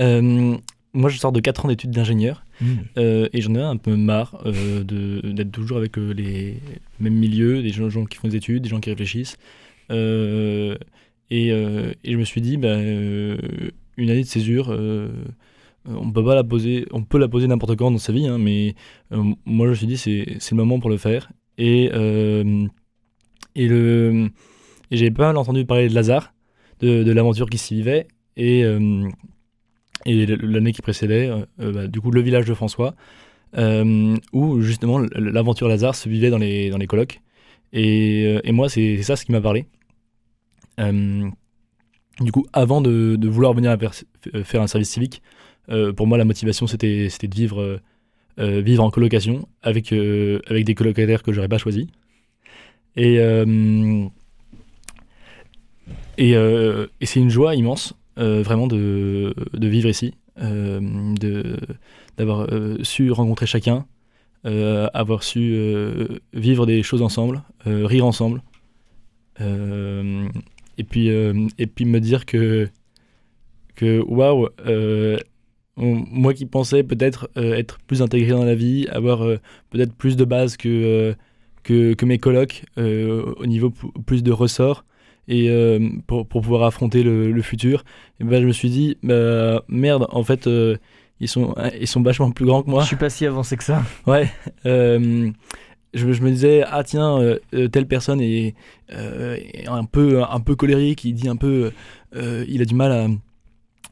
[0.00, 0.56] Euh,
[0.94, 2.44] moi, je sors de 4 ans d'études d'ingénieur
[2.96, 6.60] euh, et j'en ai un peu marre euh, d'être toujours avec les
[6.98, 9.36] mêmes milieux, des gens, gens qui font des études, des gens qui réfléchissent.
[11.32, 13.36] Euh, et, je me suis dit, bah, euh,
[13.96, 15.08] une année de césure, euh,
[15.86, 16.86] on peut la poser,
[17.48, 18.74] n'importe quand dans sa vie, hein, mais
[19.10, 21.30] moi je me suis dit c'est le moment pour le faire.
[21.56, 21.90] Et
[23.54, 23.68] et
[24.90, 26.34] j'avais pas mal entendu parler de Lazare,
[26.80, 28.62] de, l'aventure qui s'y vivait et
[30.04, 32.94] l'année qui précédait, bah, du coup le village de François,
[33.54, 37.20] où justement l'aventure Lazare se vivait dans les colloques.
[37.72, 39.64] Et, moi c'est ça ce qui m'a parlé.
[40.78, 41.28] Euh,
[42.20, 44.04] du coup, avant de, vouloir venir f-
[44.44, 45.22] faire un service civique,
[45.70, 47.80] euh, pour moi, la motivation, c'était de vivre, euh,
[48.40, 51.86] euh, en colocation avec, euh, des colocataires que j'aurais pas choisis.
[52.96, 54.06] Et, euh,
[56.34, 59.34] euh, c'est une joie immense, euh, vraiment, de,
[59.68, 60.80] vivre ici, euh,
[62.16, 63.86] d'avoir euh, su rencontrer chacun,
[64.46, 68.42] euh, avoir su euh, vivre des choses ensemble, euh, rire ensemble.
[70.78, 72.68] Et puis euh, et puis me dire que
[73.74, 75.18] que waouh euh,
[75.76, 79.20] moi qui pensais peut-être euh, être plus intégré dans la vie avoir
[79.70, 81.14] peut-être plus de base que
[81.64, 83.72] que, que mes colocs au niveau
[84.06, 84.84] plus de ressorts
[85.30, 85.50] et
[86.06, 87.84] pour, pour, pouvoir affronter le, futur,
[88.18, 90.48] et ben, je me suis dit, bah, merde, en fait,
[91.20, 92.80] ils, sont, ils sont vachement plus grands que moi.
[92.80, 93.82] Je suis pas si avancé que ça.
[94.06, 94.30] Ouais.
[95.94, 97.18] Je, je, me disais, ah tiens,
[97.72, 98.54] telle personne est,
[98.90, 101.72] un, peu, un peu colérique, il dit un peu,
[102.14, 103.06] il a du mal à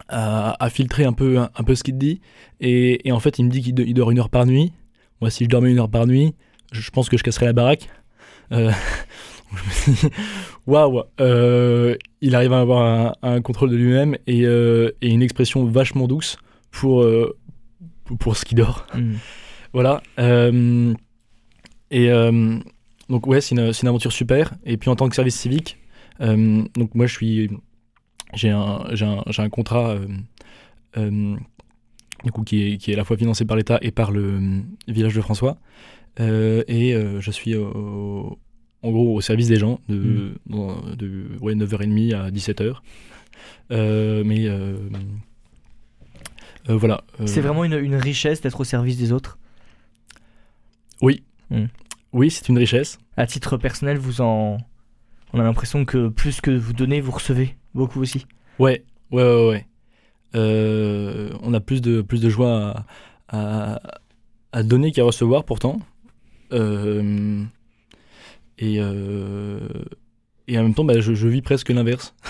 [0.09, 2.21] à, filtrer un peu, un, peu ce qu'il dit.
[2.61, 4.73] Et, en fait, il me dit qu'il dort une heure par nuit.
[5.21, 6.35] Moi, si je dormais une heure par nuit,
[6.73, 7.89] je, pense que je casserais la baraque.
[8.53, 8.71] Euh,
[10.67, 16.07] waouh, euh, il arrive à avoir un, contrôle de lui-même euh, et, une expression vachement
[16.07, 16.37] douce
[16.71, 17.07] pour,
[18.19, 18.87] pour, ce qu'il dort.
[18.95, 19.15] Mm.
[19.73, 20.03] Voilà.
[21.91, 22.09] Et
[23.09, 24.55] donc, ouais, c'est une, une, aventure super.
[24.65, 25.79] Et puis, en tant que service civique,
[26.21, 27.51] donc moi, je suis
[28.35, 30.07] j'ai un, un, un, contrat euh,
[30.97, 31.37] euh,
[32.25, 34.23] du coup, qui, est, qui est à la fois financé par l'État et par le
[34.23, 35.59] euh, village de François.
[36.19, 38.39] et je suis au,
[38.83, 40.97] en gros au service des gens de, mmh.
[40.97, 42.77] de ouais, 9h30 à 17h.
[44.25, 44.49] mais
[46.69, 47.05] voilà.
[47.27, 49.39] C'est vraiment une, une richesse d'être au service des autres?
[51.01, 51.23] Oui.
[51.51, 51.67] Mmh.
[52.13, 52.99] Oui, c'est une richesse.
[53.17, 54.59] À titre personnel, vous en.
[55.33, 58.27] On a l'impression que plus que vous donnez, vous recevez beaucoup aussi.
[58.59, 59.67] Ouais, ouais, ouais, ouais.
[60.35, 62.85] Euh, on a plus de, plus de joie
[63.29, 63.81] à,
[64.53, 65.79] à, donner qu'à recevoir pourtant.
[66.53, 67.43] Euh,
[68.59, 69.69] et, euh,
[70.49, 72.15] et en même temps, bah, je, je vis presque l'inverse.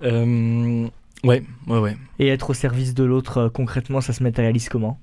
[0.02, 0.90] ouais,
[1.24, 1.96] ouais, ouais.
[2.18, 4.98] Et être au service de l'autre, concrètement, ça se matérialise comment?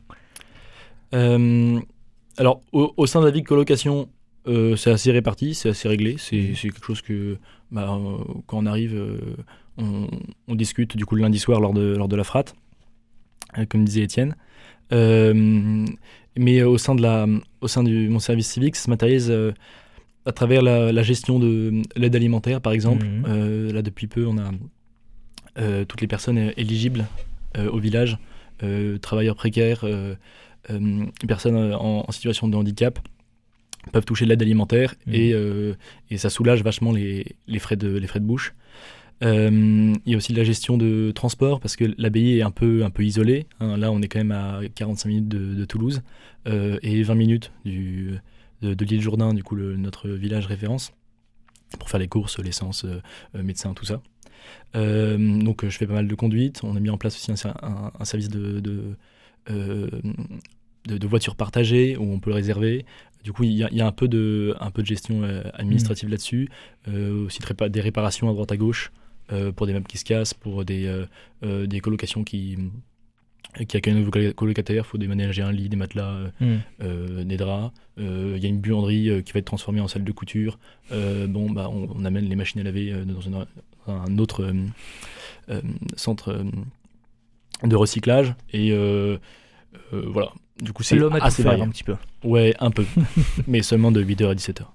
[2.38, 4.10] Alors, au, au, sein de la vie de colocation,
[4.46, 6.16] c'est assez réparti, c'est assez réglé.
[6.18, 6.56] C'est mmh.
[6.56, 7.38] quelque chose que
[7.74, 9.36] bah, euh, quand on arrive, euh,
[10.48, 12.56] on, discute du coup le lundi soir lors de, lors de la frate,
[13.58, 14.36] euh, comme disait Étienne.
[14.92, 17.26] mais au sein, de la,
[17.62, 19.34] au sein de mon service civique, ça se matérialise
[20.26, 23.06] à travers la, gestion de l'aide alimentaire, par exemple.
[23.06, 23.72] Mhm.
[23.72, 24.52] là, depuis peu, on a
[25.86, 27.06] toutes les personnes éligibles
[27.58, 28.20] au village,
[29.02, 29.84] travailleurs précaires,
[31.28, 33.00] personnes en, situation de handicap,
[33.92, 35.14] peuvent toucher de l'aide alimentaire mmh.
[35.14, 35.76] et, euh,
[36.10, 38.54] et, ça soulage vachement les, les, frais, de, les frais de bouche.
[39.24, 42.52] Euh, il y a aussi de la gestion de transport parce que l'abbaye est un
[42.52, 43.46] peu, un peu isolée.
[43.60, 43.78] Hein.
[43.78, 46.02] Là, on est quand même à 45 minutes de, Toulouse
[46.48, 48.16] euh, et 20 minutes du,
[48.62, 50.94] de, l'île Jourdain, du coup, le, notre village référence,
[51.80, 52.86] pour faire les courses, l'essence,
[53.34, 54.02] médecin, tout ça.
[54.74, 56.62] donc, je fais pas mal de conduite.
[56.64, 58.98] On a mis en place aussi un, un, service de, de,
[60.88, 62.86] de, voitures partagées où on peut le réserver.
[63.24, 66.12] Du coup, il y, a un peu de, un peu de gestion euh, administrative mm.
[66.12, 66.50] là-dessus.
[66.90, 68.92] Euh, aussi des réparations à droite à gauche
[69.32, 71.06] euh, pour des meubles qui se cassent, pour des,
[71.42, 72.58] des colocations qui,
[73.68, 74.84] qui accueillent un nouveau colocataire.
[74.86, 77.24] Il faut déménager un lit, des matelas, mm.
[77.24, 77.74] des draps.
[77.98, 80.60] Il y a une buanderie qui va être transformée en salle de couture.
[80.92, 83.22] bon, bah, on, amène les machines à laver dans
[83.88, 84.54] un autre
[85.96, 86.46] centre
[87.64, 88.36] de recyclage.
[88.52, 88.74] Et
[89.92, 91.96] voilà, du coup, c'est l'homme assez varié un petit peu.
[92.24, 92.86] Ouais, un peu.
[93.48, 94.66] mais seulement de 8h à 17h.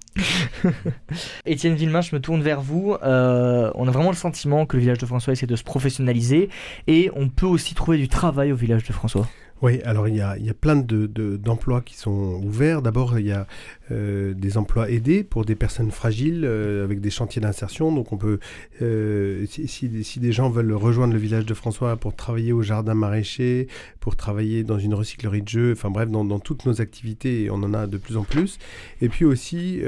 [1.45, 2.95] Étienne Villemain, je me tourne vers vous.
[3.01, 6.49] Euh, on a vraiment le sentiment que le village de François essaie de se professionnaliser
[6.87, 9.27] et on peut aussi trouver du travail au village de François.
[9.61, 12.81] Oui, alors il y a, y a plein d'emplois de, qui sont ouverts.
[12.81, 13.45] D'abord, il y a
[13.91, 17.91] euh, des emplois aidés pour des personnes fragiles euh, avec des chantiers d'insertion.
[17.91, 18.39] Donc on peut,
[18.81, 22.93] euh, si, si, des gens veulent rejoindre le village de François pour travailler au jardin
[22.93, 23.67] maraîcher,
[23.99, 27.63] pour travailler dans une recyclerie de jeux, enfin bref, dans, dans toutes nos activités, on
[27.63, 28.59] en a de plus en plus.
[29.01, 29.81] Et puis aussi,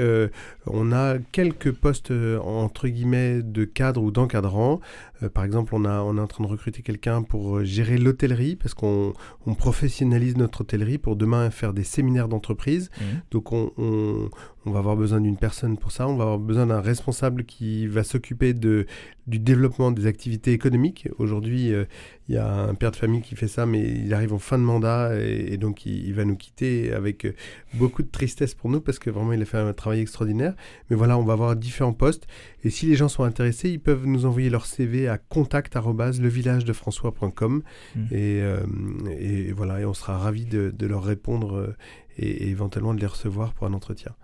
[0.66, 2.12] on a quelques postes
[2.42, 4.80] entre guillemets de cadre ou d'encadrant.
[5.34, 8.74] par exemple, on, a, on est en train de recruter quelqu'un pour gérer l'hôtellerie parce
[8.74, 9.12] qu'on
[9.46, 12.90] on professionnalise notre hôtellerie pour demain faire des séminaires d'entreprise.
[12.98, 13.04] Mmh.
[13.30, 14.32] Donc on, on, um,
[14.70, 18.04] va avoir besoin d'une personne pour ça, on va avoir besoin d'un responsable qui va
[18.04, 18.86] s'occuper de,
[19.26, 21.08] du développement des activités économiques.
[21.18, 21.84] Aujourd'hui, euh,
[22.28, 24.58] il y a un père de famille qui fait ça, mais il arrive en fin
[24.58, 27.34] de mandat et, donc il, va nous quitter avec euh,
[27.74, 30.54] beaucoup de tristesse pour nous parce que vraiment il a fait un travail extraordinaire.
[30.90, 32.28] Mais voilà, on va avoir différents postes
[32.62, 37.64] et si les gens sont intéressés, ils peuvent nous envoyer leur CV à contact@levillagedefrançois.com
[37.96, 38.00] mmh.
[38.12, 38.60] et, euh,
[39.18, 41.74] et, voilà, et on sera ravis de, de leur répondre
[42.18, 44.14] et, éventuellement de les recevoir pour un entretien.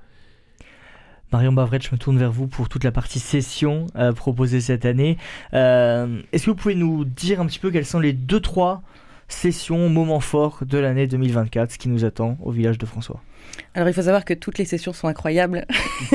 [1.33, 4.87] Marion Bavret, je me tourne vers vous pour toute la partie session euh, proposée cette
[4.87, 5.19] année.
[5.53, 8.83] Euh, est-ce que vous pouvez nous dire un petit peu quelles sont les deux, trois
[9.29, 13.21] sessions, moments forts de l'année 2024, ce qui nous attend au village de François?
[13.75, 15.67] Alors il faut savoir que toutes les sessions sont incroyables.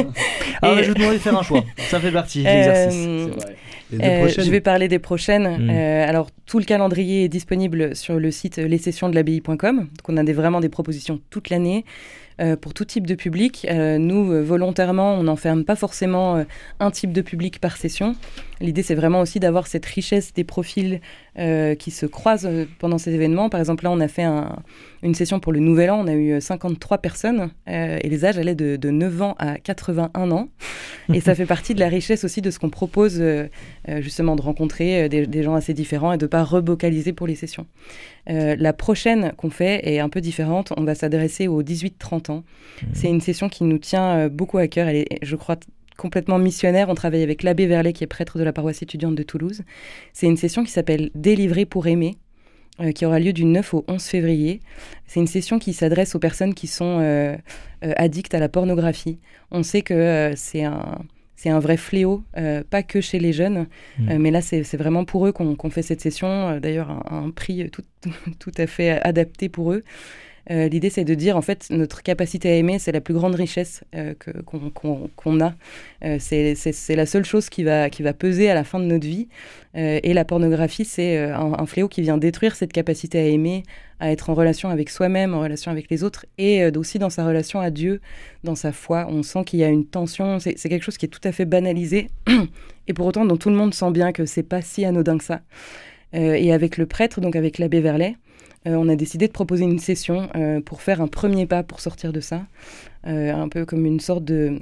[0.64, 1.64] ah, je vous demande de faire un choix.
[1.78, 3.08] Ça fait partie de l'exercice.
[3.94, 5.68] Euh, je vais parler des prochaines.
[5.68, 5.70] Mm.
[6.10, 9.78] alors tout le calendrier est disponible sur le site lessessionsdelabbaye.com.
[9.78, 11.86] Donc on a des, vraiment des propositions toute l'année.
[12.62, 13.68] Pour tout type de public.
[13.70, 16.44] nous, volontairement, on n'enferme pas forcément
[16.80, 18.16] un type de public par session.
[18.64, 21.02] L'idée, c'est vraiment aussi d'avoir cette richesse des profils
[21.36, 22.50] qui se croisent
[22.80, 23.50] pendant ces événements.
[23.50, 24.26] Par exemple, là, on a fait
[25.04, 28.56] une session pour le Nouvel An, on a eu 53 personnes et les âges allaient
[28.56, 30.50] de, de 9 ans à 81 ans.
[31.14, 33.48] Et ça fait partie de la richesse aussi de ce qu'on propose, euh,
[33.90, 37.28] euh, justement, de rencontrer euh, des, gens assez différents et de ne pas rebocaliser pour
[37.28, 37.66] les sessions.
[38.28, 40.72] la prochaine qu'on fait est un peu différente.
[40.78, 42.38] On va s'adresser aux 18-30 ans.
[42.38, 42.86] Mmh.
[42.94, 44.88] C'est une session qui nous tient beaucoup à cœur.
[44.88, 45.58] Elle est, je crois,
[45.98, 46.90] complètement missionnaire.
[46.90, 49.62] On travaille avec l'abbé Verlet, qui est prêtre de la paroisse étudiante de Toulouse.
[50.14, 52.18] C'est une session qui s'appelle Délivrer pour aimer.
[52.96, 54.60] qui aura lieu du 9 au 11 février.
[55.06, 57.38] C'est une session qui s'adresse aux personnes qui sont
[57.82, 59.20] addictes à la pornographie.
[59.52, 61.06] On sait que c'est un,
[61.44, 63.68] c'est un vrai fléau, euh, pas que chez les jeunes,
[64.00, 64.12] mm.
[64.12, 67.70] euh, mais là c'est vraiment pour eux qu'on fait cette session, euh, d'ailleurs un, prix
[67.70, 67.84] tout,
[68.40, 69.84] tout, à fait adapté pour eux.
[70.52, 73.36] Euh, l'idée, c'est de dire, en fait, notre capacité à aimer, c'est la plus grande
[73.36, 74.14] richesse euh,
[74.76, 75.54] qu'on a.
[76.04, 79.08] Euh, c'est la seule chose qui va, qui va peser à la fin de notre
[79.08, 79.28] vie.
[79.76, 83.64] et la pornographie, c'est un, fléau qui vient détruire cette capacité à aimer,
[84.00, 87.26] à être en relation avec soi-même, en relation avec les autres, et aussi dans sa
[87.26, 88.00] relation à Dieu,
[88.44, 89.08] dans sa foi.
[89.10, 90.40] On sent qu'il y a une tension.
[90.40, 92.10] C'est quelque chose qui est tout à fait banalisé,
[92.88, 95.24] et pour autant dont tout le monde sent bien que c'est pas si anodin que
[95.24, 95.42] ça.
[96.14, 98.16] et avec le prêtre, donc avec l'abbé Verlet,
[98.66, 102.14] on a décidé de proposer une session euh, pour faire un premier pas pour sortir
[102.14, 102.46] de ça,
[103.08, 104.60] euh, un peu comme une sorte de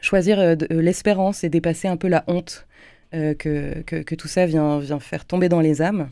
[0.00, 2.66] choisir l'espérance et dépasser un peu la honte
[3.12, 6.08] que, que, tout ça vient, vient faire tomber dans les âmes.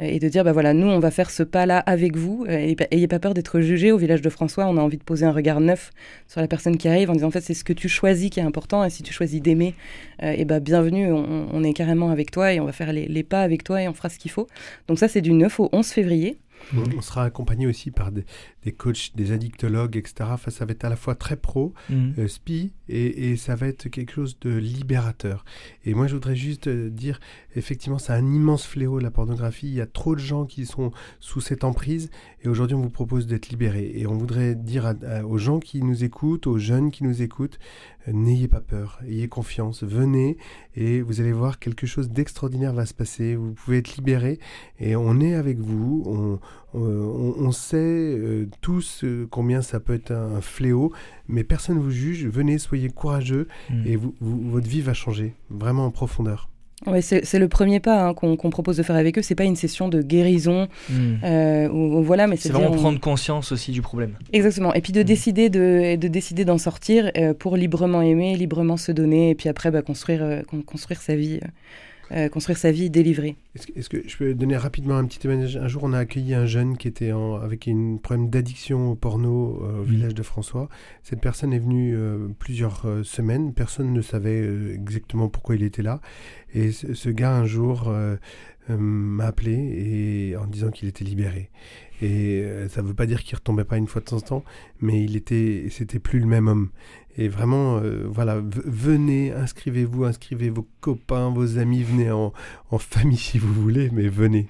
[0.00, 2.46] Et de dire bah voilà nous on va faire ce pas là avec vous.
[2.48, 3.92] Et ayez pas peur d'être jugé.
[3.92, 5.90] Au village de François on a envie de poser un regard neuf
[6.26, 8.40] sur la personne qui arrive en disant en fait c'est ce que tu choisis qui
[8.40, 8.82] est important.
[8.82, 9.74] Et si tu choisis d'aimer
[10.22, 13.42] et bah bienvenue on, est carrément avec toi et on va faire les, les, pas
[13.42, 14.46] avec toi et on fera ce qu'il faut.
[14.88, 16.38] Donc ça c'est du 9 au 11 février
[16.74, 18.24] on sera accompagné aussi par des,
[18.68, 20.28] des coachs, des addictologues, etc.
[20.32, 22.10] Enfin, ça va être à la fois très pro, mm.
[22.18, 25.44] euh, spi, et, ça va être quelque chose de libérateur.
[25.84, 27.18] Et moi, je voudrais juste euh, dire,
[27.56, 29.68] effectivement, c'est un immense fléau, la pornographie.
[29.68, 32.10] Il y a trop de gens qui sont sous cette emprise,
[32.42, 33.92] et aujourd'hui, on vous propose d'être libérés.
[33.94, 37.58] Et on voudrait dire aux gens qui nous écoutent, aux jeunes qui nous écoutent,
[38.06, 40.36] euh, n'ayez pas peur, ayez confiance, venez,
[40.74, 43.34] et vous allez voir quelque chose d'extraordinaire va se passer.
[43.34, 44.38] Vous pouvez être libérés,
[44.78, 46.02] et on est avec vous.
[46.06, 46.38] On,
[46.74, 50.92] on, sait tous euh, combien ça peut être un fléau,
[51.28, 52.26] mais personne ne vous juge.
[52.26, 53.86] Venez, soyez courageux mm.
[53.86, 56.48] et vous, votre vie va changer vraiment en profondeur.
[56.86, 59.22] Oui, c'est le premier pas hein, qu'on propose de faire avec eux.
[59.22, 61.14] C'est pas une session de guérison, mm.
[61.24, 61.68] euh,
[62.02, 64.12] voilà, mais c'est vraiment prendre conscience aussi du problème.
[64.32, 64.72] Exactement.
[64.74, 65.04] Et puis de mm.
[65.04, 69.48] décider de, de décider d'en sortir euh, pour librement aimer, librement se donner, et puis
[69.48, 71.40] après bah, construire construire sa vie
[72.12, 73.36] euh, construire sa vie délivrée.
[73.76, 75.56] Est-ce que, je peux donner rapidement un petit témoignage?
[75.56, 78.94] Un jour, on a accueilli un jeune qui était en, avec un problème d'addiction au
[78.94, 79.84] porno euh, au mmh.
[79.84, 80.68] village de François.
[81.02, 83.52] Cette personne est venue euh, plusieurs semaines.
[83.52, 86.00] Personne ne savait exactement pourquoi il était là.
[86.54, 87.92] Et ce, gars, un jour,
[88.68, 91.50] m'a appelé et, en disant qu'il était libéré.
[92.00, 94.44] Et ça ne veut pas dire qu'il retombait pas une fois de temps en temps,
[94.80, 96.70] mais il était, c'était plus le même homme.
[97.18, 102.32] Et vraiment, euh, voilà, venez, inscrivez-vous, inscrivez vos copains, vos amis, venez en,
[102.70, 104.46] en, famille si vous voulez, mais venez.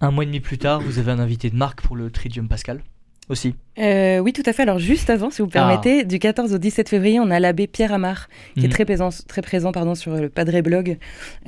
[0.00, 2.48] Un mois et demi plus tard, vous avez un invité de marque pour le Tridium
[2.48, 2.82] Pascal
[3.28, 3.54] aussi.
[3.78, 4.62] Euh, oui, tout à fait.
[4.62, 6.04] Alors juste avant, si vous permettez, ah.
[6.04, 8.70] du 14 au 17 février, on a l'abbé Pierre Amar, qui est mhm.
[8.70, 10.96] très présent, très présent pardon, sur le Padre Blog,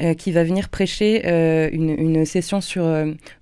[0.01, 2.85] euh, qui va venir prêcher euh, une, une, session sur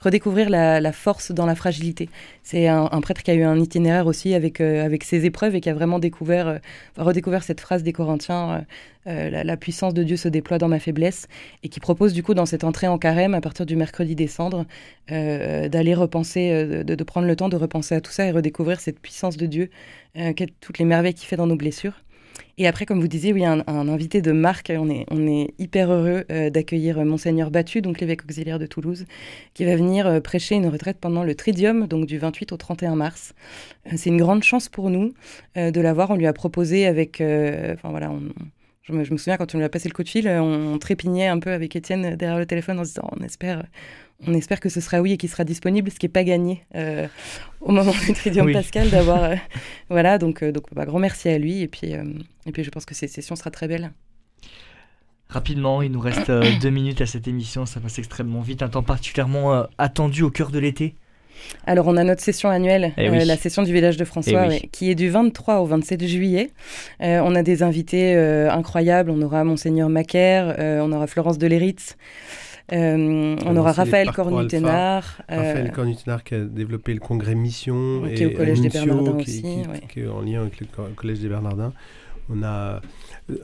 [0.01, 2.09] redécouvrir la, la, force dans la fragilité.
[2.43, 5.61] C'est un, un, prêtre qui a eu un itinéraire aussi avec, avec ses épreuves et
[5.61, 6.61] qui a vraiment découvert,
[6.97, 8.65] redécouvert cette phrase des Corinthiens
[9.07, 11.29] la, puissance de Dieu se déploie dans ma faiblesse,
[11.63, 14.27] et qui propose du coup dans cette entrée en carême, à partir du mercredi des
[14.27, 14.65] cendres,
[15.09, 19.01] d'aller repenser, de, de, prendre le temps de repenser à tout ça et redécouvrir cette
[19.01, 19.71] puissance de Dieu,
[20.17, 22.03] euh, toutes les merveilles qu'il fait dans nos blessures.
[22.59, 25.55] Et après, comme vous disiez, oui, un, un invité de marque, on est, on est
[25.59, 29.05] hyper heureux euh, d'accueillir Monseigneur Battu, donc l'évêque auxiliaire de Toulouse,
[29.53, 32.97] qui va venir euh, prêcher une retraite pendant le Tridium, donc du 28 au 31
[32.97, 33.35] mars.
[33.95, 35.13] c'est une grande chance pour nous
[35.57, 36.11] de l'avoir.
[36.11, 38.11] On lui a proposé avec, enfin voilà,
[38.83, 41.27] je, me, souviens quand on lui a passé le coup de fil, on, on trépignait
[41.27, 43.65] un peu avec Étienne derrière le téléphone en se disant, on espère
[44.25, 46.65] on espère que ce sera oui et qu'il sera disponible, ce qui n'est pas gagné
[46.75, 47.07] euh,
[47.61, 49.25] au moment du Tridium Pascal d'avoir.
[49.25, 49.37] Euh,
[49.91, 52.85] voilà, donc, euh, donc bah, grand merci à lui et puis, et puis je pense
[52.87, 53.93] que cette session sera très belle.
[55.29, 58.85] Rapidement, il nous reste deux minutes à cette émission, ça passe extrêmement vite, un temps
[58.85, 60.95] particulièrement attendu au cœur de l'été.
[61.67, 64.89] Alors, on a notre session annuelle, eh la session du village de François, eh qui
[64.89, 66.51] est du 23 au 27 juillet.
[67.01, 69.11] on a des invités incroyables.
[69.11, 71.39] On aura Monseigneur Macaire, on aura Florence
[72.71, 75.05] de on aura Raphaël Cornutenard.
[75.29, 78.03] Raphaël Cornutenard qui a développé le congrès Mission.
[78.15, 79.43] Qui est au Collège des Bernardins aussi.
[79.89, 81.73] Qui, est en lien avec le Collège des Bernardins.
[82.29, 82.81] On a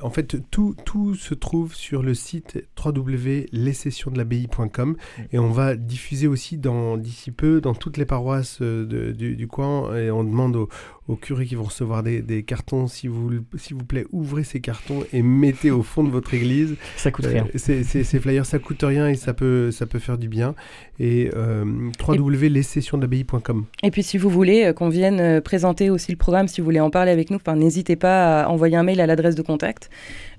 [0.00, 4.96] en fait, tout, tout se trouve sur le site www.lessessionsdelabbaye.com
[5.32, 10.10] et on va diffuser aussi d'ici peu dans toutes les paroisses euh, du, coin et
[10.10, 10.68] on demande aux,
[11.08, 15.22] aux curés qui vont recevoir des, cartons, s'il vous, vous plaît, ouvrez ces cartons et
[15.22, 16.76] mettez au fond de votre église.
[16.96, 17.46] Ça coûte rien.
[17.54, 20.54] Euh, ces, flyers, ça coûte rien et ça peut, ça peut faire du bien.
[21.00, 21.64] Et euh,
[22.06, 23.64] www.lessessionsdelabbaye.com.
[23.82, 26.80] Et puis si vous voulez euh, qu'on vienne présenter aussi le programme, si vous voulez
[26.80, 29.71] en parler avec nous, n'hésitez pas à envoyer un mail à l'adresse de contact.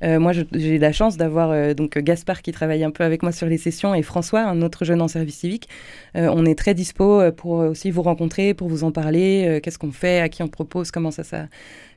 [0.02, 3.58] Moi, j'ai la chance d'avoir donc Gaspard qui travaille un peu avec moi sur les
[3.58, 5.70] sessions et François, un autre jeune en service civique.
[6.14, 9.62] on est très dispo pour aussi vous rencontrer, pour vous en parler.
[9.64, 11.48] Qu'est-ce qu'on fait, à qui on propose, comment ça, ça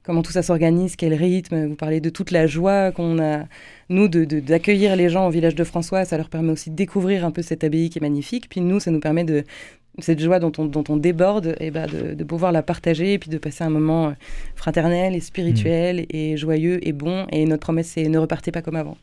[0.07, 1.67] comment tout ça s'organise, quel rythme.
[1.67, 3.45] Vous parlez de toute la joie qu'on a,
[3.89, 6.05] nous, d'accueillir de, les gens au village de François.
[6.05, 8.49] Ça leur permet aussi de découvrir un peu cette abbaye qui est magnifique.
[8.49, 9.45] Puis nous, ça nous permet de,
[9.99, 13.31] cette joie dont on, dont on déborde, et bah de, pouvoir la partager et puis
[13.31, 14.13] de passer un moment euh,
[14.55, 16.17] fraternel et spirituel mmh.
[16.17, 17.27] et joyeux et bon.
[17.31, 18.97] Et notre promesse, c'est ne repartez pas comme avant.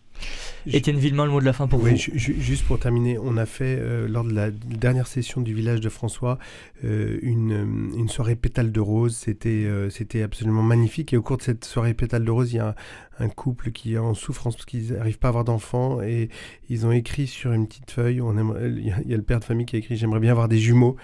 [0.66, 2.18] Étienne Villemain, le mot de la fin pour oui, vous.
[2.18, 5.90] juste pour terminer, on a fait euh, lors de la dernière session du village de
[5.90, 6.40] François
[6.86, 9.16] euh, une, euh, une, soirée pétale de rose.
[9.16, 11.14] C'était c'était absolument magnifique.
[11.14, 12.76] Et au cours de cette soirée pétale de rose, il y a
[13.20, 16.30] un, couple qui est en souffrance parce qu'ils n'arrivent pas à avoir d'enfants et
[16.70, 18.22] ils ont écrit sur une petite feuille.
[18.22, 20.60] On il, y a, le père de famille qui a écrit J'aimerais bien avoir des
[20.60, 20.96] jumeaux.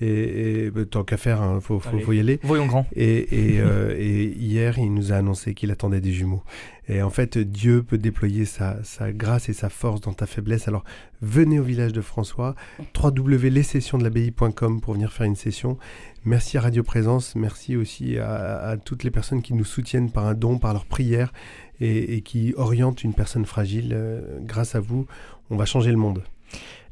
[0.00, 2.38] Et, bah, tant qu'à faire, il hein, faut, faut, y aller.
[2.42, 2.86] Voyons grand.
[2.94, 3.62] Et, et,
[3.98, 6.42] et hier, il nous a annoncé qu'il attendait des jumeaux.
[6.88, 8.78] Et en fait, Dieu peut déployer sa,
[9.12, 10.68] grâce et sa force dans ta faiblesse.
[10.68, 10.84] Alors,
[11.20, 12.54] venez au village de François,
[12.96, 15.78] www.lessessionsdelabbaye.com pour venir faire une session.
[16.24, 20.34] Merci à Radio Présence, merci aussi à, toutes les personnes qui nous soutiennent par un
[20.34, 21.32] don, par leur prière
[21.80, 23.92] et, qui orientent une personne fragile.
[23.92, 25.06] Euh, grâce à vous,
[25.50, 26.22] on va changer le monde.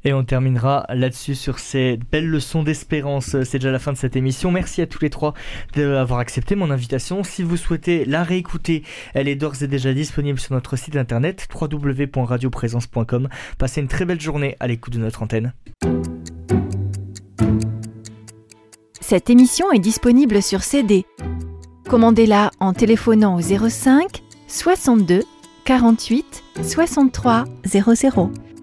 [0.04, 3.36] Et on terminera là-dessus sur ces belles leçons d'espérance.
[3.44, 4.50] C'est déjà la fin de cette émission.
[4.50, 5.34] Merci à tous les trois
[5.74, 7.22] d'avoir accepté mon invitation.
[7.24, 8.82] Si vous souhaitez la réécouter,
[9.14, 13.28] elle est d'ores et déjà disponible sur notre site internet www.radioprésence.com.
[13.58, 15.52] Passez une très belle journée à l'écoute de notre antenne.
[19.00, 21.04] Cette émission est disponible sur CD.
[21.88, 25.22] Commandez-la en téléphonant au 05 62
[25.64, 28.32] 48 63 00.